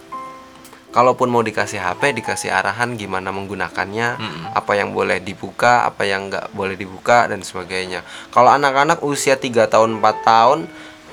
[0.88, 4.18] Kalaupun mau dikasih HP, dikasih arahan gimana menggunakannya,
[4.56, 8.02] apa yang boleh dibuka, apa yang nggak boleh dibuka dan sebagainya.
[8.34, 10.66] Kalau anak-anak usia 3 tahun, 4 tahun,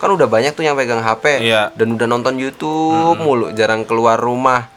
[0.05, 1.73] kan udah banyak tuh yang pegang HP Iya.
[1.73, 4.69] dan udah nonton YouTube mulu, jarang keluar rumah.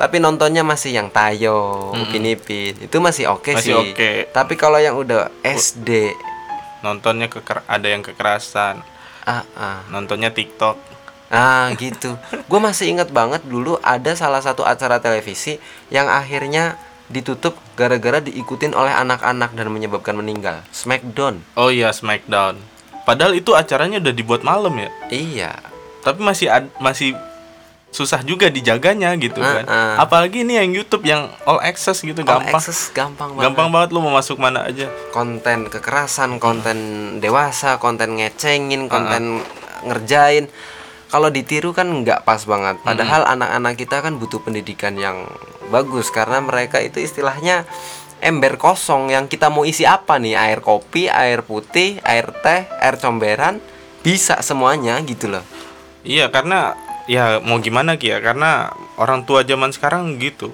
[0.00, 2.72] Tapi nontonnya masih yang Tayo, Upin Ipin.
[2.80, 3.76] Itu masih oke Masih sih.
[3.76, 4.10] oke.
[4.32, 6.16] Tapi kalau yang udah SD,
[6.80, 8.80] nontonnya keker ada yang kekerasan
[9.28, 9.84] ah, ah.
[9.92, 10.76] nontonnya TikTok
[11.30, 12.16] Nah gitu
[12.50, 15.60] Gue masih inget banget dulu ada salah satu acara televisi
[15.92, 16.64] Yang akhirnya
[17.10, 22.58] ditutup gara-gara diikutin oleh anak-anak dan menyebabkan meninggal Smackdown oh iya Smackdown
[23.02, 24.90] padahal itu acaranya udah dibuat malam ya?
[25.08, 25.52] Iya.
[26.00, 27.12] Tapi masih ad- masih
[27.90, 29.66] susah juga dijaganya gitu kan.
[29.66, 29.98] Ah.
[29.98, 32.54] apalagi ini yang YouTube yang all access gitu All gampang.
[32.54, 33.50] access gampang banget.
[33.50, 34.86] Gampang banget lu mau masuk mana aja.
[35.10, 36.78] Konten kekerasan, konten
[37.18, 39.42] dewasa, konten ngecengin, konten
[39.82, 40.46] ngerjain.
[41.10, 42.78] Kalau ditiru kan nggak pas banget.
[42.80, 45.26] Padahal anak-anak kita kan butuh pendidikan yang
[45.66, 46.14] bagus.
[46.14, 47.66] Karena mereka itu istilahnya
[48.20, 50.36] ember kosong yang kita mau isi apa nih?
[50.36, 53.58] Air kopi air putih air teh air comberan?
[54.00, 55.44] Bisa semuanya gitu loh.
[56.04, 58.22] Iya karena ya mau gimana Ki ya?
[58.24, 60.52] Karena orang tua zaman sekarang gitu.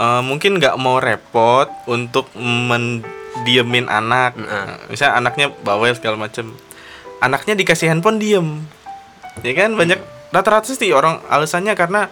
[0.00, 4.36] Eh, mungkin nggak mau repot untuk mendiemin anak.
[4.36, 4.92] Heeh.
[4.92, 6.56] misalnya anaknya bawel segala macem.
[7.20, 8.64] Anaknya dikasih handphone diem.
[9.44, 9.76] Ya kan?
[9.76, 10.00] Banyak
[10.32, 12.08] rata-rata sih orang alasannya karena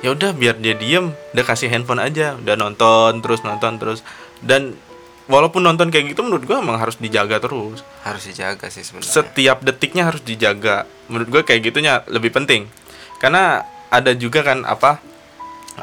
[0.00, 4.00] ya udah biar dia diem udah kasih handphone aja udah nonton terus nonton terus.
[4.40, 4.76] Dan
[5.30, 7.84] walaupun nonton kayak gitu menurut gua emang harus dijaga terus.
[8.02, 9.12] Harus dijaga sih sebenarnya.
[9.12, 10.88] Setiap detiknya harus dijaga.
[11.06, 12.66] Menurut gue kayak gitunya lebih penting.
[13.22, 14.98] Karena ada juga kan apa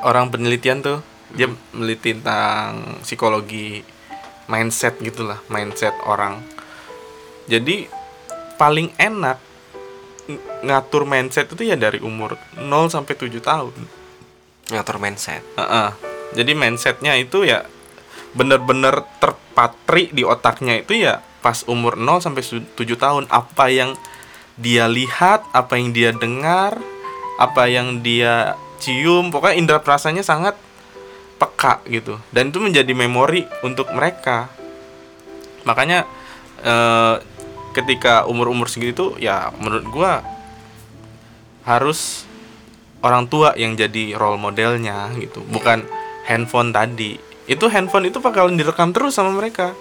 [0.04, 1.00] orang penelitian tuh
[1.32, 3.84] dia meliti tentang psikologi
[4.48, 6.40] mindset gitulah mindset orang.
[7.48, 7.88] Jadi
[8.58, 9.38] paling enak
[10.28, 13.97] ng- ngatur mindset itu ya dari umur 0 sampai 7 tahun
[14.74, 15.90] ngatur mindset Heeh.
[16.36, 17.64] jadi mindsetnya itu ya
[18.36, 23.96] bener-bener terpatri di otaknya itu ya pas umur 0 sampai su- 7 tahun apa yang
[24.58, 26.76] dia lihat, apa yang dia dengar,
[27.40, 30.60] apa yang dia cium, pokoknya indera perasanya sangat
[31.40, 32.18] peka gitu.
[32.34, 34.50] Dan itu menjadi memori untuk mereka.
[35.64, 36.04] Makanya
[36.66, 37.16] eh,
[37.72, 40.26] ketika umur-umur segitu ya menurut gua
[41.64, 42.27] harus
[43.02, 45.42] orang tua yang jadi role modelnya gitu.
[45.48, 45.86] Bukan
[46.26, 47.18] handphone tadi.
[47.48, 49.74] Itu handphone itu bakalan direkam terus sama mereka.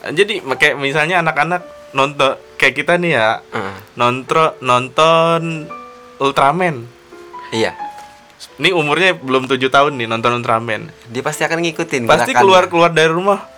[0.00, 3.76] Jadi kayak misalnya anak-anak nonton kayak kita nih ya Heeh.
[3.98, 5.68] nonton nonton
[6.20, 6.84] Ultraman.
[7.50, 7.74] Iya.
[8.60, 10.92] Ini umurnya belum tujuh tahun nih nonton Ultraman.
[11.08, 13.49] Dia pasti akan ngikutin pasti keluar keluar dari rumah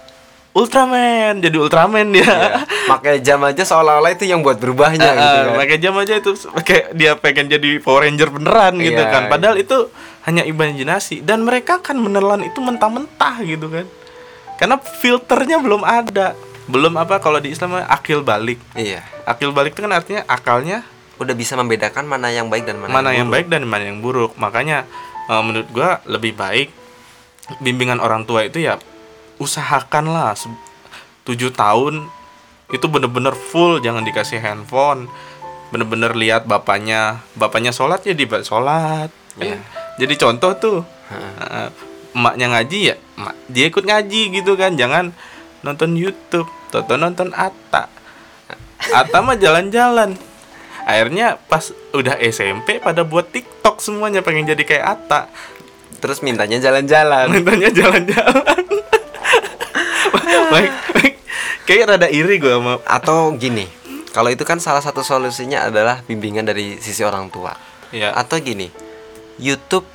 [0.52, 2.38] Ultraman jadi Ultraman dia Iya.
[2.86, 5.56] pakai jam aja seolah-olah itu yang buat berubahnya Ah, gitu kan.
[5.58, 9.30] pakai jam aja itu kayak dia pengen jadi Power Ranger beneran gitu Iya, kan iya.
[9.32, 9.76] padahal itu
[10.22, 13.86] hanya imajinasi dan mereka kan menelan itu mentah-mentah gitu kan
[14.54, 19.80] karena filternya belum ada belum apa kalau di Islam akil balik iya akil balik itu
[19.80, 20.84] kan artinya akalnya
[21.16, 23.34] udah bisa membedakan mana yang baik dan mana, mana yang buruk.
[23.34, 24.84] baik dan mana yang buruk makanya
[25.26, 26.68] eh, menurut gua lebih baik
[27.58, 28.78] bimbingan orang tua itu ya
[29.42, 30.38] usahakanlah
[31.22, 32.06] tujuh tahun
[32.70, 35.10] itu bener-bener full jangan dikasih handphone.
[35.68, 39.10] Bener-bener lihat bapaknya bapaknya sholat ya di sholat.
[39.32, 39.58] Kan Iya.
[39.98, 40.78] jadi contoh tuh
[41.12, 41.68] Eh,
[42.12, 45.12] emaknya ngaji ya emak- dia ikut ngaji gitu kan jangan
[45.60, 47.92] nonton YouTube tonton nonton Atta.
[48.90, 50.16] Atta mah jalan-jalan.
[50.82, 55.20] Akhirnya pas udah SMP pada buat TikTok semuanya pengen jadi kayak Atta.
[56.00, 57.28] Terus mintanya jalan-jalan.
[57.30, 58.64] Mintanya jalan-jalan
[60.50, 61.14] Baik, baik.
[61.64, 63.66] kayak rada iri gue sama atau gini
[64.10, 67.54] kalau itu kan salah satu solusinya adalah bimbingan dari sisi orang tua
[67.88, 68.68] ya atau gini
[69.36, 69.86] YouTube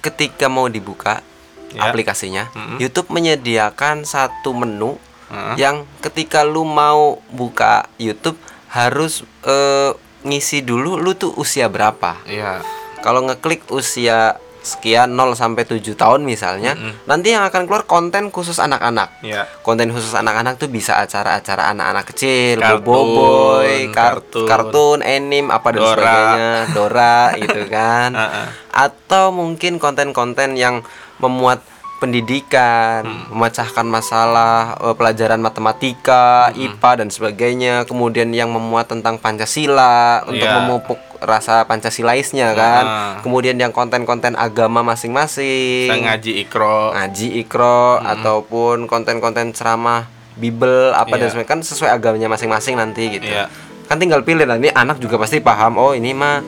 [0.00, 1.20] ketika mau dibuka
[1.66, 1.90] Ya.
[1.90, 2.78] aplikasinya Mm-mm.
[2.78, 4.96] YouTube menyediakan satu menu
[5.28, 5.54] Heeh.
[5.58, 8.38] yang ketika lu mau buka YouTube
[8.70, 9.90] harus eh,
[10.22, 12.62] ngisi dulu lu tuh usia berapa ya
[13.02, 17.06] kalau ngeklik usia sekian 0 sampai 7 tahun misalnya Mm-mm.
[17.06, 22.04] nanti yang akan keluar konten khusus anak-anak ya konten khusus anak-anak tuh bisa acara-acara anak-anak
[22.04, 24.46] kecil, Kartun, boboiboy, kar- kartun.
[24.46, 25.94] kartun, anime apa dan Dora.
[25.94, 28.10] sebagainya, Dora gitu kan.
[28.12, 28.46] Heeh.
[28.68, 30.82] Atau mungkin konten-konten yang
[31.16, 31.62] memuat
[31.96, 33.32] pendidikan, Hmm.
[33.32, 40.56] memecahkan masalah eh, pelajaran matematika, IPA dan sebagainya, kemudian yang memuat tentang Pancasila untuk Iya.
[40.58, 42.84] memupuk rasa Pancasilaisnya kan.
[42.84, 43.14] Ah.
[43.20, 50.04] Kemudian yang konten-konten agama masing-masing saya ngaji ikro ngaji ikro ataupun konten-konten ceramah
[50.36, 51.32] Bible apa dan Iya.
[51.32, 53.24] sebagainya kan sesuai agamanya masing-masing nanti gitu.
[53.26, 53.48] Iya.
[53.86, 56.44] Kan tinggal pilih nanti anak juga pasti paham oh ini mah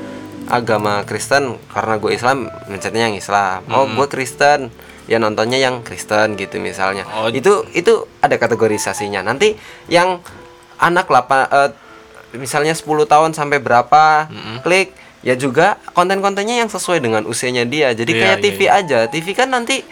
[0.47, 3.65] agama Kristen karena gue Islam mencetnya yang Islam.
[3.69, 4.69] Oh gue Kristen
[5.09, 7.09] ya nontonnya yang Kristen gitu misalnya.
[7.11, 7.27] Oh.
[7.27, 9.25] Itu itu ada kategorisasinya.
[9.25, 9.57] Nanti
[9.88, 10.21] yang
[10.77, 11.71] anak lapa, eh,
[12.35, 14.29] misalnya 10 tahun sampai berapa
[14.61, 17.90] klik ya juga konten-kontennya yang sesuai dengan usianya dia.
[17.90, 18.99] Jadi Iya, kayak iya, TV aja.
[19.09, 19.83] TV kan nanti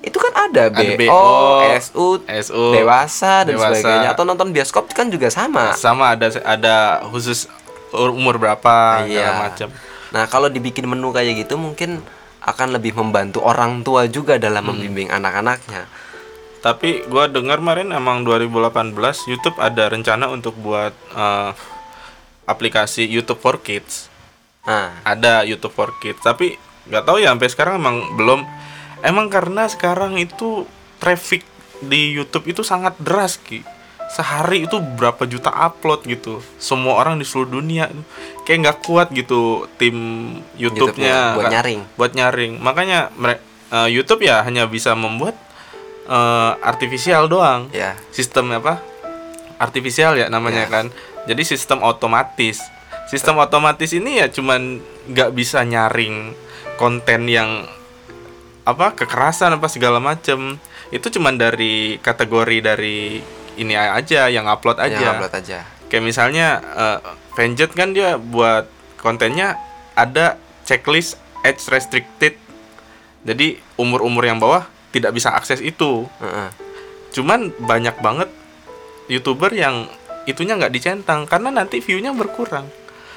[0.00, 1.24] itu kan ada Ada BO, BO,
[1.76, 3.76] SU, SU, dewasa dan dewasa.
[3.76, 4.08] sebagainya.
[4.12, 5.76] Atau nonton bioskop kan juga sama.
[5.76, 6.76] sama ada ada
[7.12, 7.46] khusus
[7.92, 9.30] umur berapa segala Iya.
[9.36, 9.68] macam
[10.06, 12.00] Nah, kalau dibikin menu kayak gitu mungkin
[12.46, 14.78] akan lebih membantu orang tua juga dalam Hmm.
[14.78, 15.90] membimbing anak-anaknya.
[16.62, 21.50] Tapi gua dengar kemarin emang 2018 YouTube ada rencana untuk buat eh,
[22.46, 24.06] aplikasi YouTube for Kids.
[24.66, 28.42] Nah, Ada YouTube for Kids, tapi nggak tahu ya sampai sekarang emang belum.
[29.02, 30.66] Emang karena sekarang itu
[30.98, 31.46] traffic
[31.78, 33.62] di YouTube itu sangat deras ki.
[34.06, 36.38] Sehari itu berapa juta upload gitu.
[36.56, 37.90] Semua orang di seluruh dunia
[38.46, 39.96] kayak nggak kuat gitu tim
[40.54, 41.80] YouTube-nya YouTube-nya buat nyaring.
[41.98, 42.52] Buat nyaring.
[42.62, 42.98] Makanya
[43.74, 45.34] eh, YouTube ya hanya bisa membuat
[46.06, 47.98] eh, artifisial doang ya.
[48.14, 48.78] sistem apa
[49.58, 50.70] artifisial ya namanya Ya.
[50.70, 50.86] kan
[51.26, 52.62] jadi sistem otomatis
[53.10, 54.78] sistem otomatis ini ya cuman
[55.10, 56.34] nggak bisa nyaring
[56.76, 57.64] konten yang
[58.66, 60.58] apa kekerasan apa segala macem
[60.90, 63.22] itu cuman dari kategori dari
[63.56, 65.58] ini aja yang upload aja Yang upload aja.
[65.88, 66.98] kayak misalnya uh,
[67.34, 69.60] Venjet kan dia buat kontennya
[69.92, 72.36] ada checklist age restricted.
[73.22, 76.08] Jadi umur-umur yang bawah tidak bisa akses itu.
[76.18, 76.48] Heeh.
[77.12, 78.28] Cuman banyak banget
[79.06, 79.86] youtuber yang
[80.26, 82.66] itunya nggak dicentang karena nanti view-nya berkurang.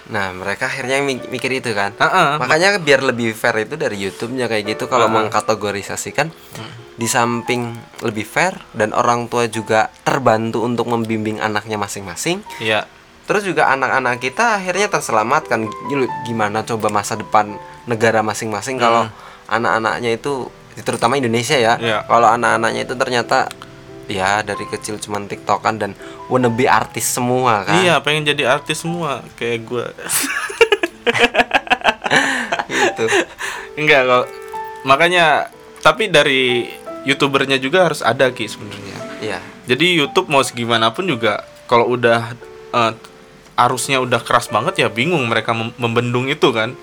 [0.10, 1.94] Nah, mereka akhirnya mi- mikir itu kan.
[1.96, 2.42] Heeh.
[2.42, 5.14] Makanya biar lebih fair itu dari YouTube-nya kayak gitu kalau Ah.
[5.14, 6.34] mengkategorisasikan
[6.96, 12.42] di samping lebih fair dan orang tua juga terbantu untuk membimbing anaknya masing-masing.
[12.58, 12.90] Iya.
[13.24, 15.70] Terus juga anak-anak kita akhirnya terselamatkan.
[16.26, 17.54] Gimana coba masa depan
[17.86, 19.06] negara masing-masing kalau
[19.46, 20.50] anak-anaknya itu
[20.80, 21.78] terutama Indonesia ya.
[21.78, 21.98] Iya.
[22.04, 23.46] Kalau anak-anaknya itu ternyata
[24.10, 25.92] ya dari kecil cuman tiktokan dan
[26.28, 27.86] wannabe artis semua kan.
[27.86, 29.86] Iya, pengen jadi artis semua kayak gue.
[32.70, 33.06] Gitu.
[33.78, 34.26] Enggak kok.
[34.84, 36.68] Makanya tapi dari
[37.08, 38.98] youtubernya juga harus ada ki sebenarnya.
[39.22, 39.40] Iya.
[39.70, 42.34] Jadi YouTube mau segimanapun juga kalau udah
[42.74, 42.94] eh,
[43.60, 46.74] arusnya udah keras banget ya bingung mereka mem- membendung itu kan.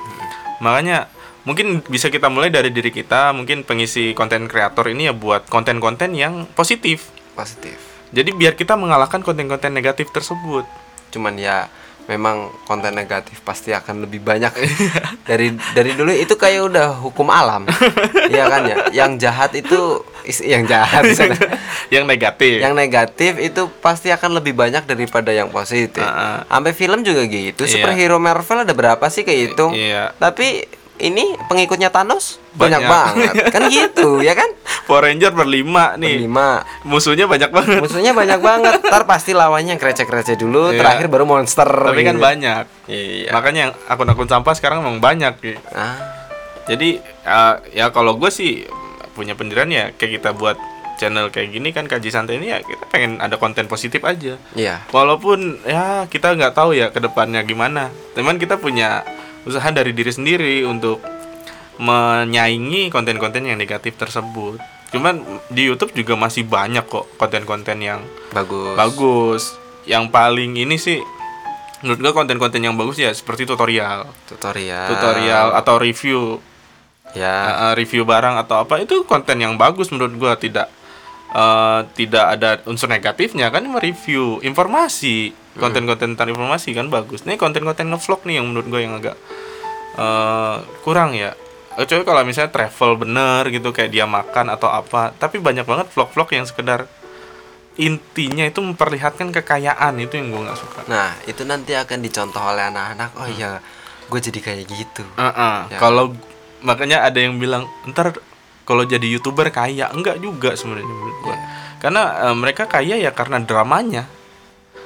[0.62, 1.10] Makanya
[1.46, 6.12] mungkin bisa kita mulai dari diri kita, mungkin pengisi konten kreator ini ya buat konten-konten
[6.16, 7.12] yang positif.
[7.36, 7.76] Positif.
[8.08, 10.64] Jadi biar kita mengalahkan konten-konten negatif tersebut.
[11.06, 11.70] cuman ya
[12.06, 14.52] memang konten negatif pasti akan lebih banyak
[15.28, 17.62] dari dari dulu itu kayak udah hukum alam
[18.28, 20.02] ya kan ya yang jahat itu
[20.40, 21.34] yang jahat sana.
[21.94, 22.58] yang negatif.
[22.58, 27.62] yang negatif itu pasti akan lebih banyak daripada yang positif Ah, sampai film juga gitu
[27.64, 27.70] Iya.
[27.72, 30.10] superhero Marvel ada berapa sih kayak itu Iya.
[30.16, 30.66] tapi
[30.98, 32.88] ini pengikutnya Thanos banyak, Banyak.
[32.88, 34.48] banget kan gitu ya kan
[34.86, 36.24] Power Ranger berlima nih.
[36.24, 37.80] lima Musuhnya banyak banget.
[37.80, 40.78] musuhnya banyak banget ntar pasti lawannya yang krecek-krecek dulu Iya.
[40.78, 42.22] terakhir baru monster Tapi kan gitu.
[42.22, 42.64] banyak.
[42.86, 45.58] iya Makanya yang akun-akun sampah sekarang memang banyak gitu.
[45.70, 45.98] ah
[46.64, 48.64] Jadi uh, ya kalau gue sih
[49.12, 50.56] punya pendirian ya kayak kita buat
[50.96, 54.40] channel kayak gini kan kaji santai ini ya kita pengen ada konten positif aja.
[54.52, 57.92] iya Walaupun ya kita nggak tahu ya ke depannya gimana.
[58.12, 59.04] Teman kita punya
[59.46, 61.00] usaha dari diri sendiri untuk
[61.78, 64.58] menyaingi konten-konten yang negatif tersebut.
[64.90, 68.00] Cuman di YouTube juga masih banyak kok konten-konten yang
[68.34, 68.74] bagus.
[68.74, 69.42] bagus.
[69.86, 70.98] Yang paling ini sih
[71.84, 74.88] menurut gue konten-konten yang bagus ya seperti tutorial, tutorial.
[74.90, 76.42] Tutorial atau review.
[77.14, 77.70] Ya.
[77.70, 80.68] Uh, review barang atau apa itu konten yang bagus menurut gua tidak
[81.36, 85.36] uh, tidak ada unsur negatifnya kan mereview informasi.
[85.56, 87.24] Konten-konten tentang informasi kan bagus.
[87.24, 89.16] Nih konten-konten ngevlog nih yang menurut gua yang agak
[89.96, 91.36] uh, kurang ya.
[91.76, 96.28] Kecuali kalau misalnya travel bener gitu kayak dia makan atau apa tapi banyak banget vlog-vlog
[96.32, 96.88] yang sekedar
[97.76, 100.80] intinya itu memperlihatkan kekayaan itu yang gua nggak suka.
[100.88, 103.60] Nah itu nanti akan dicontoh oleh anak-anak oh iya
[104.06, 105.04] gue jadi kayak gitu.
[105.18, 105.66] Uh-uh.
[105.72, 105.78] Ya.
[105.82, 106.14] Kalau
[106.62, 108.14] makanya ada yang bilang ntar
[108.66, 111.32] kalau jadi youtuber kaya enggak juga sebenarnya menurut gua.
[111.32, 111.38] Iya.
[111.78, 114.10] Karena eh, mereka kaya ya karena dramanya,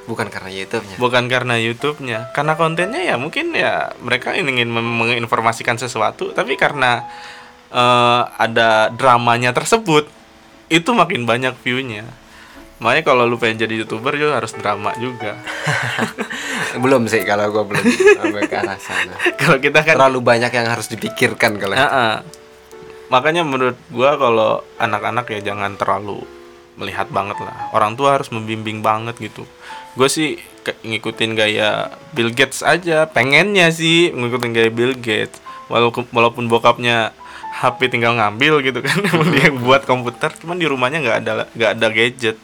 [0.04, 2.18] bukan karena YouTube-nya bukan karena YouTube-nya.
[2.36, 7.08] Karena kontennya ya mungkin ya mereka ingin menginformasikan sesuatu, tapi karena
[7.72, 10.06] eh, ada dramanya tersebut
[10.68, 12.04] itu makin banyak view-nya.
[12.80, 15.40] Makanya kalau lu pengen jadi youtuber juga harus drama juga.
[16.78, 20.68] belum sih kalau gue belum sampai ke arah sana kalau kita kan terlalu banyak yang
[20.70, 22.14] harus dipikirkan kalau Heeh.
[23.10, 26.22] Makanya menurut gua kalau anak-anak ya jangan terlalu
[26.80, 27.68] melihat banget lah.
[27.76, 29.44] Orang tua harus membimbing banget gitu.
[29.92, 35.36] Gue sih ngikutin gaya Bill Gates aja, pengennya sih ngikutin gaya Bill Gates.
[35.68, 37.12] Walaupun walaupun bokapnya
[37.60, 41.32] HP tinggal ngambil gitu kan, emang dia yang buat komputer, cuman di rumahnya nggak ada
[41.52, 42.36] nggak ada gadget.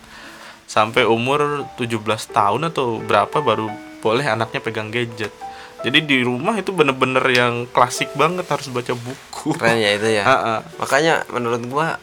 [0.67, 2.03] Sampai umur 17
[2.35, 3.71] tahun atau berapa baru
[4.03, 5.31] boleh anaknya pegang gadget.
[5.79, 9.53] Jadi di rumah itu bener-bener yang klasik banget harus baca buku.
[9.53, 10.55] keren ya itu ya Ha-ha.
[10.77, 12.01] makanya menurut gua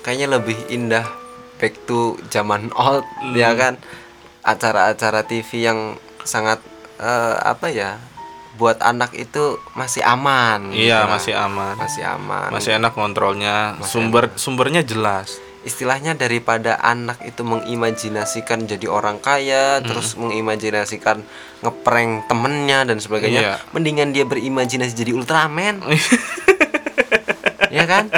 [0.00, 1.02] kayaknya lebih indah
[1.56, 3.34] back to zaman old Hmm.
[3.34, 3.74] ya kan
[4.40, 5.78] acara-acara TV yang
[6.22, 6.60] sangat
[6.96, 7.98] eh, apa ya
[8.52, 11.08] buat anak itu masih aman Iya gitu lah.
[11.10, 11.74] masih aman.
[11.76, 13.56] masih aman Masih enak kontrolnya.
[13.74, 15.40] Masih Sumber sumbernya jelas.
[15.60, 21.20] istilahnya daripada anak itu mengimajinasikan jadi orang kaya terus mengimajinasikan
[21.60, 23.54] ngeprank temennya dan sebagainya Iya.
[23.70, 25.80] mendingan dia berimajinasi jadi Ultraman.
[27.70, 28.10] Ya kan?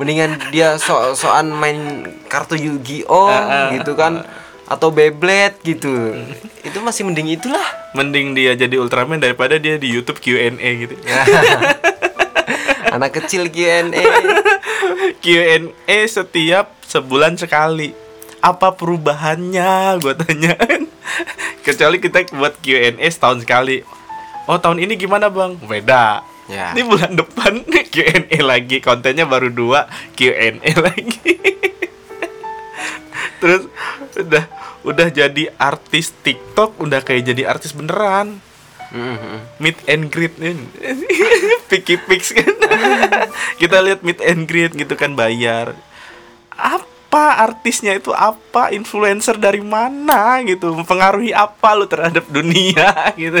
[0.00, 4.24] Mendingan dia so-soan main kartu Yu-Gi-Oh Ah, ah, gitu kan?
[4.66, 6.16] atau Beyblade gitu.
[6.64, 7.60] Itu masih mending itulah.
[7.92, 10.96] Mending dia jadi Ultraman daripada dia di YouTube Q&A gitu.
[12.96, 14.00] anak kecil Q&A
[15.20, 17.92] Q&A setiap sebulan sekali.
[18.40, 19.70] Apa perubahannya?
[20.02, 20.54] Gue tanya.
[21.62, 23.82] Kecuali kita buat Q&A setahun sekali.
[24.46, 25.58] Oh tahun ini gimana bang?
[25.58, 26.22] Beda.
[26.46, 26.70] Ya.
[26.70, 28.78] Ini bulan depan Q&A lagi.
[28.78, 30.54] Kontennya baru dua Q&A
[30.86, 31.34] lagi.
[33.42, 33.68] Terus
[34.16, 34.44] udah
[34.86, 38.38] udah jadi artis TikTok, udah kayak jadi artis beneran.
[38.86, 39.40] Mm, mm.
[39.58, 40.54] meet and greet nih
[41.66, 42.54] picky picks kan
[43.58, 45.74] kita lihat meet and greet gitu kan bayar
[46.54, 52.90] apa artisnya itu apa influencer dari mana gitu mempengaruhi apa lu terhadap dunia
[53.20, 53.38] gitu.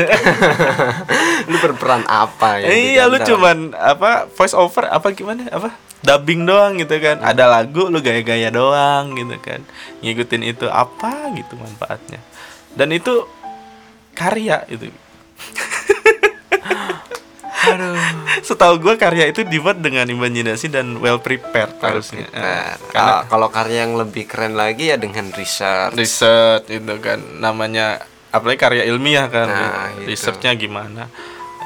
[1.50, 5.74] Lu berperan apa ya iya lu cuman apa voice over apa gimana apa
[6.06, 7.18] dubbing doang gitu kan.
[7.18, 9.60] Ada lagu lu gaya-gaya doang gitu kan.
[10.06, 12.22] Ngikutin itu apa gitu manfaatnya.
[12.78, 13.26] Dan itu
[14.14, 14.88] karya itu
[17.64, 17.96] aduh.
[18.42, 22.28] Setahu gue karya itu dibuat dengan imajinasi dan well prepared harusnya.
[22.28, 22.44] Prepare.
[22.44, 25.96] Eh, karena Ah, kalau karya yang lebih keren lagi ya dengan research.
[25.96, 29.48] Riset itu kan namanya apalagi karya ilmiah kan.
[29.48, 30.08] Nah, gitu.
[30.12, 31.08] risetnya gimana?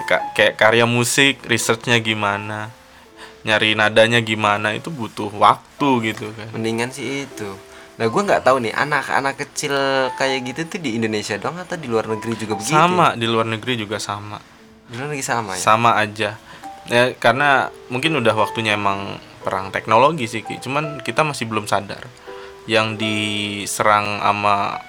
[0.07, 2.71] Ka- kayak karya musik risetnya gimana?
[3.43, 4.77] Nyari nadanya gimana?
[4.77, 6.55] Itu butuh waktu gitu kan.
[6.55, 7.51] Mendingan sih itu.
[8.01, 9.77] Nah gue nggak tahu nih anak-anak kecil
[10.17, 12.73] kayak gitu tuh di Indonesia doang atau di luar negeri juga begitu?
[12.73, 14.41] Sama di luar negeri juga sama
[14.91, 15.63] luar negeri sama ya?
[15.63, 16.31] Sama aja.
[16.91, 20.61] Ya karena mungkin udah waktunya emang perang teknologi sih Ki.
[20.61, 22.03] cuman kita masih belum sadar.
[22.67, 24.83] Yang diserang sama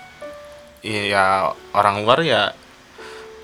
[0.81, 2.51] ya orang luar ya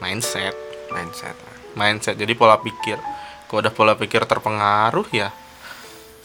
[0.01, 0.57] mindset.
[0.89, 1.37] Mindset.
[1.77, 2.97] Mindset jadi pola pikir.
[3.47, 5.29] Kalau udah pola pikir terpengaruh ya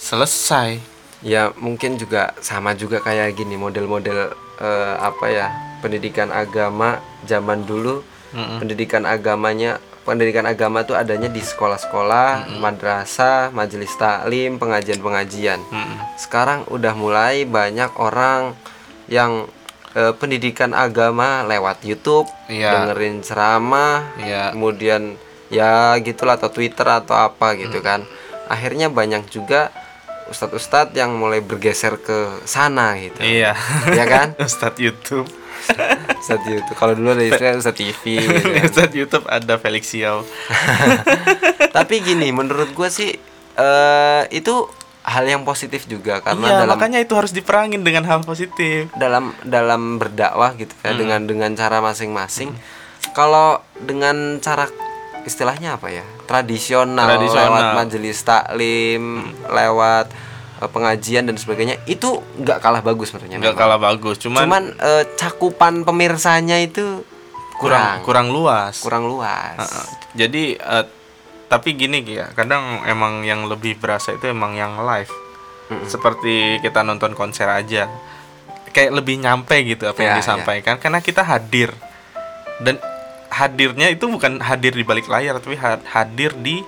[0.01, 0.83] selesai.
[1.23, 5.47] Ya mungkin juga sama juga kayak gini model-model eh, apa ya
[5.79, 8.03] pendidikan agama zaman dulu
[8.35, 8.59] Mm-mm.
[8.59, 15.63] pendidikan agamanya pendidikan agama tuh adanya di sekolah-sekolah madrasah majelis taklim pengajian-pengajian.
[15.63, 15.97] Mm-mm.
[16.17, 18.55] sekarang udah mulai banyak orang
[19.07, 19.47] yang
[19.93, 22.87] eh, pendidikan agama lewat YouTube Iya.
[22.87, 24.51] dengerin ceramah Iya.
[24.51, 25.15] kemudian
[25.49, 28.03] ya gitulah atau Twitter atau apa gitu kan.
[28.49, 29.69] Akhirnya banyak juga
[30.25, 33.21] ustadz-ustadz yang mulai bergeser ke sana gitu.
[33.21, 33.53] Iya.
[33.93, 34.33] Ya kan?
[34.41, 35.29] Ustadz YouTube
[36.23, 38.63] Ustadz YouTube kalau dulu ada istilah Ustadz TV gitu kan.
[38.69, 40.23] Ustadz YouTube ada Felix Xiao
[41.77, 43.11] tapi gini menurut gue sih
[43.53, 44.55] eh itu
[45.03, 49.35] hal yang positif juga karena iya dalam makanya itu harus diperangin dengan hal positif dalam
[49.43, 50.87] dalam berdakwah gitu Hmm.
[50.87, 52.55] ya dengan dengan cara masing-masing
[53.11, 54.71] kalau dengan cara
[55.23, 57.43] istilahnya apa ya tradisional, Tradisional.
[57.43, 57.51] Hmm.
[57.51, 59.03] lewat majelis taklim
[59.45, 60.32] lewat eh,
[60.69, 65.83] pengajian dan sebagainya itu nggak kalah bagus sebenarnya nggak kalah bagus cuman, cuman eh, cakupan
[65.83, 67.03] pemirsanya itu
[67.57, 68.03] kurang.
[68.03, 68.83] Kurang luas.
[68.83, 69.55] Kurang luas.
[69.55, 69.87] Heeh.
[70.19, 70.85] jadi eh,
[71.47, 75.13] tapi gini ya kadang emang yang lebih berasa itu emang yang live.
[75.89, 77.89] Seperti kita nonton konser aja.
[78.73, 81.73] Kayak lebih nyampe gitu apa yang Ya, disampaikan karena kita hadir.
[82.61, 82.77] Dan
[83.33, 86.61] hadirnya itu bukan hadir di balik layar tapi ha- hadir di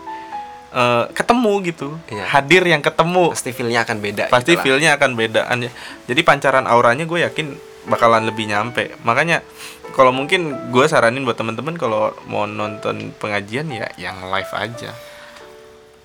[0.74, 1.88] eh, ketemu gitu.
[2.10, 2.24] Iya.
[2.28, 3.30] hadir yang ketemu.
[3.30, 5.70] Pasti feelnya akan beda pasti gitu feelnya akan bedaan ya
[6.04, 7.54] jadi pancaran auranya gue yakin
[7.84, 8.96] bakalan lebih nyampe.
[9.04, 9.44] Makanya
[9.92, 14.90] kalau mungkin gue saranin buat temen-temen kalau mau nonton pengajian ya yang live aja.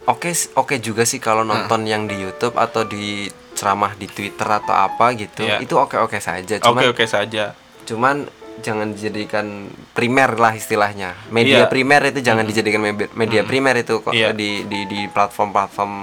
[0.06, 4.72] Oke oke juga sih kalau nonton yang di YouTube atau di ceramah di Twitter atau
[4.74, 5.60] apa gitu Iya.
[5.62, 6.58] itu oke oke saja.
[6.58, 7.54] Oke cuman oke saja.
[7.86, 8.16] cuman
[8.60, 11.16] jangan dijadikan primer lah istilahnya.
[11.30, 11.68] Media Iya.
[11.68, 14.32] primer itu jangan dijadikan me- media primer itu kok Iya.
[14.32, 15.94] di di di platform-platform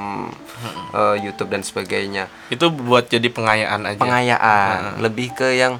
[0.93, 2.27] eh, YouTube dan sebagainya.
[2.49, 4.01] Itu buat jadi pengayaan aja.
[4.01, 4.99] Pengayaan.
[4.99, 5.77] Lebih ke yang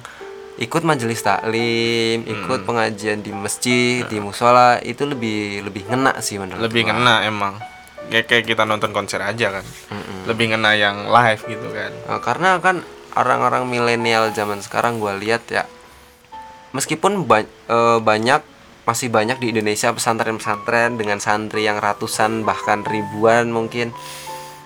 [0.57, 6.57] ikut majelis taklim ikut pengajian di masjid di musola itu lebih lebih ngena sih menurut
[6.59, 6.93] lebih gua.
[6.93, 7.53] ngena emang.
[8.07, 9.65] Kayak kayak kita nonton konser aja kan.
[10.25, 11.91] Lebih ngena yang live gitu kan.
[12.07, 12.81] Nah, karena kan
[13.13, 15.65] orang-orang milenial zaman sekarang gue lihat ya
[16.71, 18.41] meskipun ba- eh, banyak
[18.87, 23.91] masih banyak di Indonesia pesantren-pesantren dengan santri yang ratusan bahkan ribuan mungkin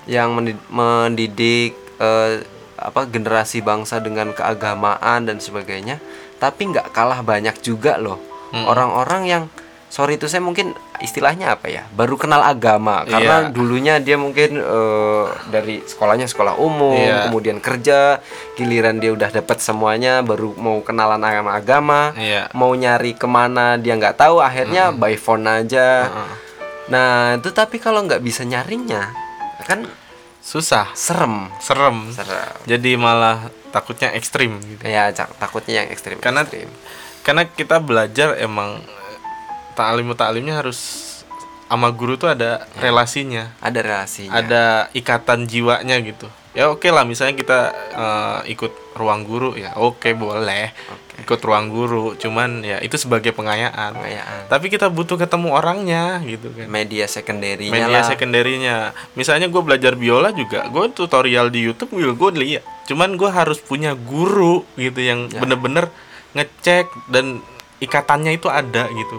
[0.06, 2.46] yang mendi- mendidik eh,
[2.82, 6.02] apa generasi bangsa dengan keagamaan dan sebagainya
[6.42, 8.18] tapi nggak kalah banyak juga loh.
[8.66, 9.44] Orang-orang yang
[9.92, 11.84] sorry itu saya mungkin istilahnya apa ya?
[11.92, 13.04] Baru kenal agama.
[13.04, 13.52] Karena Iya.
[13.52, 17.28] dulunya dia mungkin eh, dari sekolahnya sekolah umum Iya.
[17.28, 18.24] kemudian kerja
[18.56, 22.48] giliran dia udah dapat semuanya baru mau kenalan agama-agama Iya.
[22.54, 26.08] mau nyari ke mana dia nggak tahu akhirnya by phone aja.
[26.88, 29.12] Nah itu tapi kalau nggak bisa nyarinya
[29.68, 29.84] kan
[30.40, 30.90] susah.
[30.96, 31.52] Serem.
[31.60, 32.10] Serem.
[32.12, 32.50] Serem.
[32.64, 34.84] Jadi malah takutnya ekstrim gitu.
[34.84, 36.72] Ya takutnya yang ekstrim Karena- ekstrim.
[37.22, 38.82] karena kita belajar emang
[39.82, 40.80] taklim taklimnya harus
[41.66, 47.34] sama guru tuh ada relasinya ada relasinya ada ikatan jiwanya gitu ya oke lah misalnya
[47.34, 47.60] kita
[47.96, 50.76] eh, ikut ruang guru ya oke boleh
[51.24, 54.52] ikut ruang guru cuman ya itu sebagai pengayaan Pengayaan.
[54.52, 58.76] tapi kita butuh ketemu orangnya gitu kan media sekunderinya media lah sekunderinya
[59.16, 63.64] misalnya gue belajar biola juga gue tutorial di YouTube gue gue lihat cuman gue harus
[63.64, 65.40] punya guru gitu yang Ya.
[65.40, 65.88] bener-bener
[66.34, 67.40] ngecek dan
[67.82, 69.18] ikatannya itu ada gitu.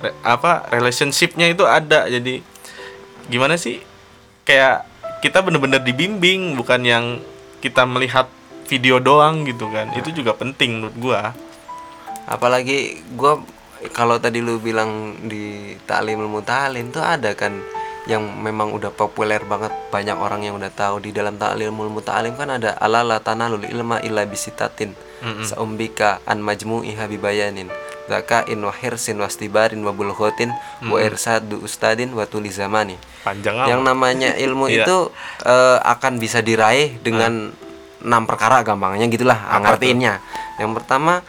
[0.00, 2.06] Re- apa relationshipnya itu ada.
[2.06, 2.40] Jadi
[3.26, 3.82] gimana sih?
[4.46, 4.86] Kayak
[5.20, 7.04] kita bener-bener dibimbing bukan yang
[7.60, 8.30] kita melihat
[8.70, 9.90] video doang gitu kan.
[9.98, 11.20] Itu juga penting menurut gua.
[12.30, 13.42] Apalagi gua
[13.90, 17.58] kalau tadi lu bilang di taklim ilmu ta'lim tuh ada kan
[18.08, 22.32] yang memang udah populer banget banyak orang yang udah tahu di dalam taklim ilmu ta'lim
[22.32, 24.96] kan ada alala tanalul ilma illa bisitatin
[25.44, 27.68] saumbika an majmu'iha bibayanin
[28.08, 30.50] zakain wa hirsin wastibarin wa bulghatin
[30.82, 32.98] wa irsadu ustadin wa tuli zamani.
[33.22, 33.68] Panjang amat.
[33.70, 34.82] yang namanya ilmu Iya.
[34.82, 34.98] itu
[35.44, 37.52] eh, akan bisa diraih dengan
[38.00, 40.18] enam perkara gampangnya gitulah ngertiinnya.
[40.58, 41.22] Yang pertama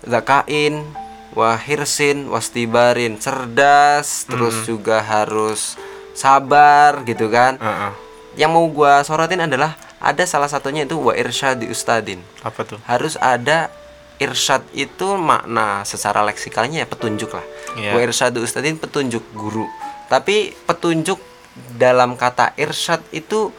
[0.00, 0.86] zakain
[1.34, 5.74] wahirsin wastibarin cerdas terus juga harus
[6.14, 7.92] sabar gitu kan Heeh.
[8.36, 13.18] yang mau gua sorotin adalah ada salah satunya itu wa irsyadi ustadin apa tuh harus
[13.18, 13.68] ada
[14.14, 17.42] irsyad itu makna secara leksikalnya ya petunjuk lah.
[17.74, 17.92] Iya.
[17.92, 19.66] Wa irsyadu ustadin petunjuk guru.
[20.06, 21.18] Tapi petunjuk
[21.74, 23.50] dalam kata irsyad itu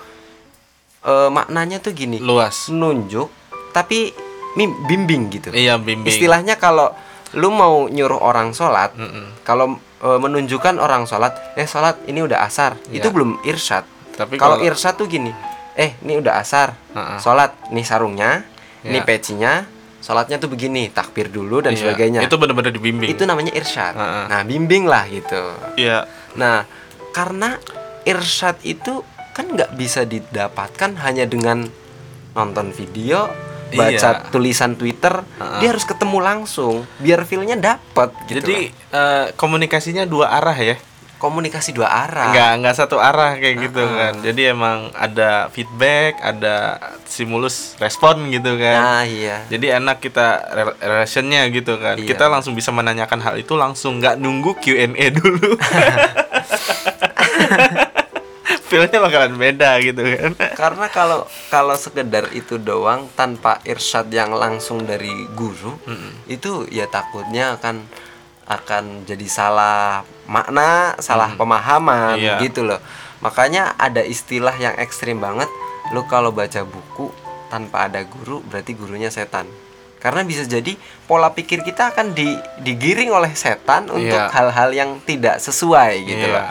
[1.04, 2.24] eh, maknanya tuh gini.
[2.24, 3.28] luas Nunjuk
[3.76, 4.16] tapi
[4.56, 5.52] mim- bimbing gitu.
[5.52, 6.96] iya bimbing Istilahnya kalau
[7.36, 9.44] lu mau nyuruh orang sholat, Mm-mm.
[9.44, 9.76] kalau
[10.06, 13.02] eh, menunjukkan orang sholat, eh sholat ini udah asar, Iya.
[13.02, 13.84] itu belum irsyad.
[14.14, 15.34] tapi Kalau kalau irsyad tuh gini,
[15.76, 17.20] eh ini udah asar, Heeh.
[17.20, 18.46] sholat, nih sarungnya,
[18.80, 19.04] ini Iya.
[19.04, 19.54] pecinya,
[20.00, 22.20] sholatnya tuh begini, takbir dulu dan Iya, sebagainya.
[22.22, 23.92] itu bener-bener dibimbing Itu namanya irsyad.
[23.92, 24.26] Heeh.
[24.30, 25.52] Nah, bimbing lah gitu.
[25.76, 26.64] iya Nah,
[27.12, 27.58] karena
[28.04, 29.04] irsyad itu
[29.34, 31.68] kan nggak bisa didapatkan hanya dengan
[32.32, 33.28] nonton video,
[33.76, 34.30] baca Iya.
[34.30, 35.60] tulisan Twitter, Heeh.
[35.60, 38.40] dia harus ketemu langsung biar feelnya dapet gitu.
[38.40, 38.58] jadi
[38.90, 38.96] lah.
[38.96, 40.78] eh, komunikasinya dua arah ya
[41.16, 42.30] komunikasi dua arah.
[42.30, 48.54] nggak nggak satu arah kayak gitu kan jadi emang ada feedback ada stimulus respon gitu
[48.56, 49.42] kan Nah, iya.
[49.48, 52.06] jadi enak kita rel- relationnya gitu kan Iya.
[52.06, 55.56] kita langsung bisa menanyakan hal itu langsung nggak nunggu Q&A dulu
[58.76, 64.84] feelnya bakalan beda gitu kan Karena kalau kalau sekedar itu doang tanpa irsyad yang langsung
[64.84, 65.80] dari guru,
[66.26, 67.88] itu ya takutnya akan
[68.46, 72.38] akan jadi salah makna, salah pemahaman Iya.
[72.40, 72.78] gitu loh.
[73.18, 75.50] Makanya ada istilah yang ekstrim banget.
[75.90, 77.10] Lu kalau baca buku
[77.48, 79.50] tanpa ada guru, berarti gurunya setan.
[79.98, 84.30] Karena bisa jadi pola pikir kita akan di, digiring oleh setan untuk Iya.
[84.30, 86.34] hal-hal yang tidak sesuai gitu Iya.
[86.36, 86.46] loh.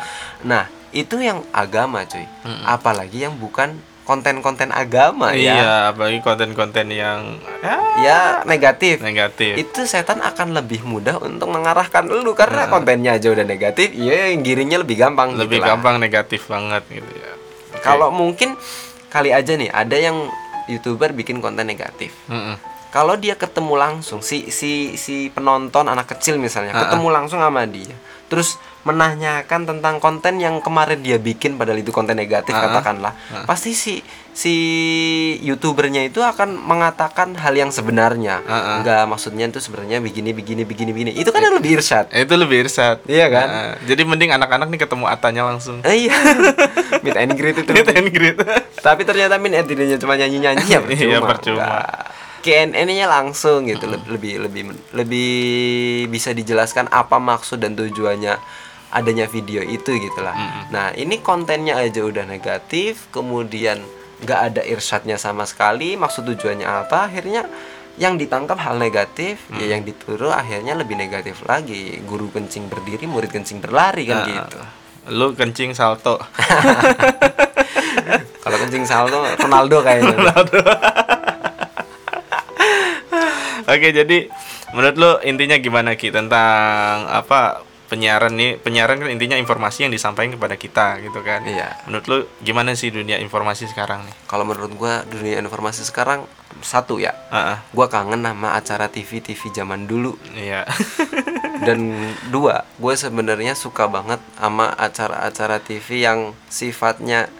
[0.45, 0.64] Nah,
[0.95, 2.22] itu yang agama, cuy.
[2.64, 3.74] Apalagi yang bukan
[4.05, 5.40] konten-konten agama ya.
[5.57, 9.01] iya apalagi konten-konten yang ya, Ya, negatif.
[9.01, 14.28] negatif Itu setan akan lebih mudah untuk mengarahkan lu karena kontennya aja udah negatif, iya
[14.28, 15.68] yang giringnya lebih gampang lebih gitu lah.
[15.72, 17.32] gampang negatif banget gitu ya
[17.72, 17.80] Oke.
[17.80, 18.61] Kalau mungkin
[19.09, 20.28] kali aja nih ada yang
[20.66, 22.12] YouTuber bikin konten negatif.
[22.26, 22.61] Mm-mm.
[22.90, 27.64] Kalau dia ketemu langsung si si si penonton anak kecil misalnya Ah, ketemu langsung sama
[27.64, 27.90] dia,
[28.28, 33.12] terus menanyakan tentang konten yang kemarin dia bikin padahal itu konten negatif Ah, katakanlah,
[33.45, 34.55] pasti si si
[35.41, 38.62] youtubernya itu akan mengatakan hal yang sebenarnya, Ah, ah.
[38.78, 42.11] enggak maksudnya itu sebenarnya begini begini begini begini, itu kan lebih irsyad.
[42.11, 43.47] Eh, itu lebih irsat Iya kan?
[43.47, 46.14] Nah, jadi mending anak-anak nih ketemu atanya langsung Eh, iya,
[47.05, 47.70] meet and greet itu.
[47.70, 48.37] Meet and greet.
[48.76, 51.01] Tapi ternyata min editingnya cuma nyanyi-nyanyi ya percuma.
[51.07, 51.68] Iya, percuma.
[52.43, 54.62] KNN-nya langsung gitu le- lebih lebih
[54.93, 55.32] lebih
[56.07, 58.37] bisa dijelaskan apa maksud dan tujuannya
[58.95, 60.34] adanya video itu gitu lah.
[60.70, 63.82] Nah, ini kontennya aja udah negatif, kemudian
[64.22, 67.11] nggak ada irsyadnya sama sekali, maksud tujuannya apa?
[67.11, 67.45] Akhirnya
[67.99, 71.99] yang ditangkap hal negatif, ya yang ditiru akhirnya lebih negatif lagi.
[72.07, 74.59] Guru kencing berdiri, murid kencing berlari kan Nah, gitu.
[75.12, 76.16] lu kencing salto
[78.45, 80.16] Kalau kencing salto Ronaldo kayaknya.
[83.68, 84.18] oke jadi
[84.72, 87.64] menurut lu intinya gimana ki tentang apa
[87.95, 91.78] penyiaran nih penyiaran kan intinya informasi yang disampaikan kepada kita gitu kan Iya.
[91.86, 96.26] menurut lu gimana sih dunia informasi sekarang nih Kalau menurut gua dunia informasi sekarang
[96.59, 97.57] satu ya, Heeh.
[97.70, 100.18] gua kangen sama acara TV TV zaman dulu.
[100.34, 100.66] iya
[101.66, 101.95] Dan
[102.28, 107.30] dua, gue sebenarnya suka banget sama acara-acara TV yang sifatnya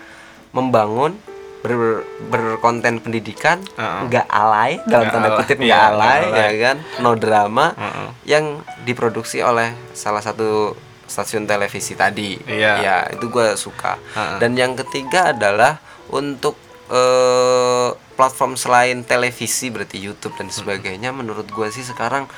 [0.55, 1.18] membangun,
[1.64, 6.36] ber- berkonten pendidikan, nggak alay dalam Nggak tanda kutip iya, nggak nggak alay, alay.
[6.44, 8.08] ya kan, no drama, Heeh.
[8.28, 8.44] yang
[8.84, 10.76] diproduksi oleh salah satu
[11.08, 12.36] stasiun televisi tadi.
[12.44, 12.72] Iya.
[12.78, 13.96] Ya, itu gue suka.
[14.12, 14.38] Heeh.
[14.44, 15.80] Dan yang ketiga adalah
[16.12, 16.60] untuk
[16.92, 21.10] eh, platform selain televisi berarti YouTube dan sebagainya.
[21.10, 22.28] Menurut gue sih sekarang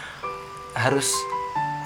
[0.76, 1.10] harus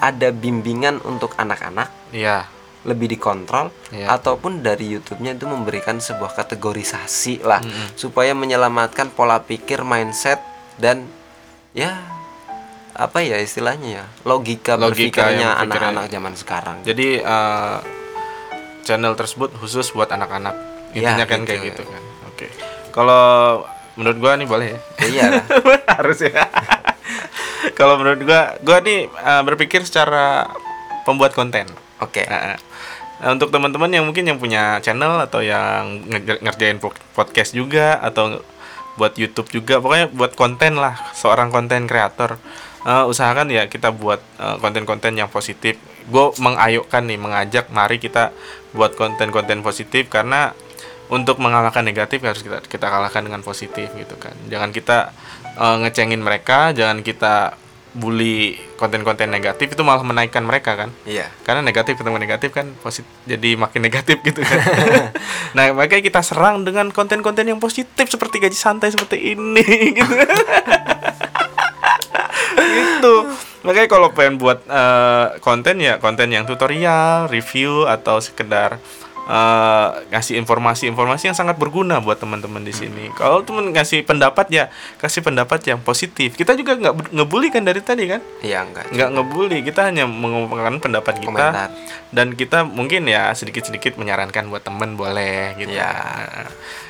[0.01, 2.49] ada bimbingan untuk anak-anak iya
[2.81, 4.09] lebih dikontrol Iya.
[4.09, 7.61] ataupun dari YouTube-nya itu memberikan sebuah kategorisasi lah
[7.93, 10.41] supaya menyelamatkan pola pikir mindset
[10.81, 11.05] dan
[11.71, 12.01] ya
[12.91, 16.77] apa ya istilahnya ya logika, Logika berpikirnya anak-anak zaman sekarang.
[16.83, 17.77] Jadi eh,
[18.83, 20.55] channel tersebut khusus buat anak-anak.
[20.91, 21.47] Ya, Intinya kan gitu.
[21.47, 22.03] kayak gitu kan.
[22.27, 22.47] Oke.
[22.91, 23.23] Kalau
[23.95, 24.79] menurut gua nih boleh ya.
[24.99, 25.25] Ya iya.
[26.01, 26.43] Harus ya.
[27.77, 30.51] Kalau menurut gua, gua nih eh, berpikir secara
[31.07, 31.69] pembuat konten.
[32.03, 32.27] Oke.
[32.27, 32.59] Nah,
[33.21, 38.01] nah, untuk teman-teman yang mungkin yang punya channel atau yang nge- ngerjain po- podcast juga
[38.01, 38.41] atau
[38.99, 42.35] buat YouTube juga, pokoknya buat konten lah, seorang konten kreator.
[42.81, 45.77] Eh, usahakan ya kita buat eh, konten-konten yang positif.
[46.09, 48.33] Gue mengayokkan nih, mengajak mari kita
[48.73, 50.51] buat konten-konten positif karena
[51.11, 54.33] untuk mengalahkan negatif harus kita kita kalahkan dengan positif gitu kan.
[54.49, 55.13] Jangan kita
[55.55, 57.55] eh, ngecengin mereka, jangan kita
[57.91, 60.89] bully konten-konten negatif itu malah menaikkan mereka kan?
[61.03, 61.27] Iya.
[61.43, 64.59] karena negatif ketemu negatif kan positif jadi makin negatif gitu kan.
[65.57, 69.63] Nah makanya kita serang dengan konten-konten yang positif seperti gaji santai seperti ini
[69.99, 70.15] gitu.
[72.61, 73.15] Gitu.
[73.67, 78.79] Makanya kalau pengen buat eh, konten ya konten yang tutorial review atau sekedar
[79.23, 84.65] eh, ngasih informasi-informasi yang sangat berguna buat teman-teman di sini kalau teman ngasih pendapat ya
[84.95, 88.85] kasih pendapat yang positif kita juga nggak bu- ngebully kan dari tadi kan Iya enggak.
[88.89, 91.69] nggak ngebully kita hanya mengungkapkan pendapat kita Komentar.
[92.09, 95.85] dan kita mungkin ya sedikit-sedikit menyarankan buat temen boleh gitu Iya.
[95.85, 96.47] Nah,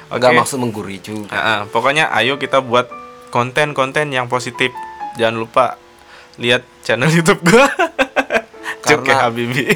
[0.09, 1.31] oke Enggak maksud menggurui juga.
[1.31, 2.87] Nah, pokoknya ayo kita buat
[3.29, 4.71] konten-konten yang positif
[5.13, 5.75] jangan lupa
[6.35, 7.67] lihat channel YouTube gua
[8.81, 9.67] Karena- Habibi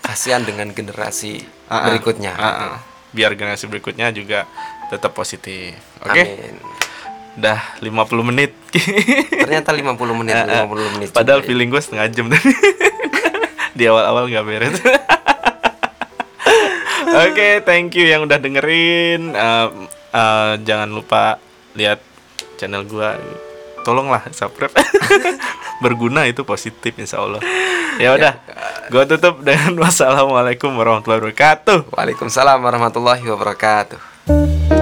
[0.00, 1.88] Kasihan dengan generasi Ah.
[1.90, 2.32] berikutnya.
[2.36, 2.78] Ah.
[3.14, 4.44] biar generasi berikutnya juga
[4.90, 6.58] tetap positif oke Amin.
[7.38, 8.52] dah 50 menit
[9.44, 10.66] Ternyata 50 menit, ah.
[10.66, 11.08] 50 menit.
[11.14, 11.48] Padahal juga ya.
[11.52, 12.52] feeling gue setengah jam tadi.
[13.78, 14.78] Di awal-awal nggak beres.
[17.14, 19.34] Oke, thank you yang udah dengerin.
[19.34, 19.68] Eh,
[20.14, 21.38] eh, jangan lupa
[21.78, 22.02] lihat
[22.58, 23.18] channel gua.
[23.84, 24.72] Tolonglah subscribe.
[25.84, 27.44] Berguna itu positif insya Allah.
[28.00, 28.40] Ya udah,
[28.90, 31.92] gua tutup dengan wassalamualaikum warahmatullahi wabarakatuh.
[31.94, 34.73] Waalaikumsalam warahmatullahi wabarakatuh.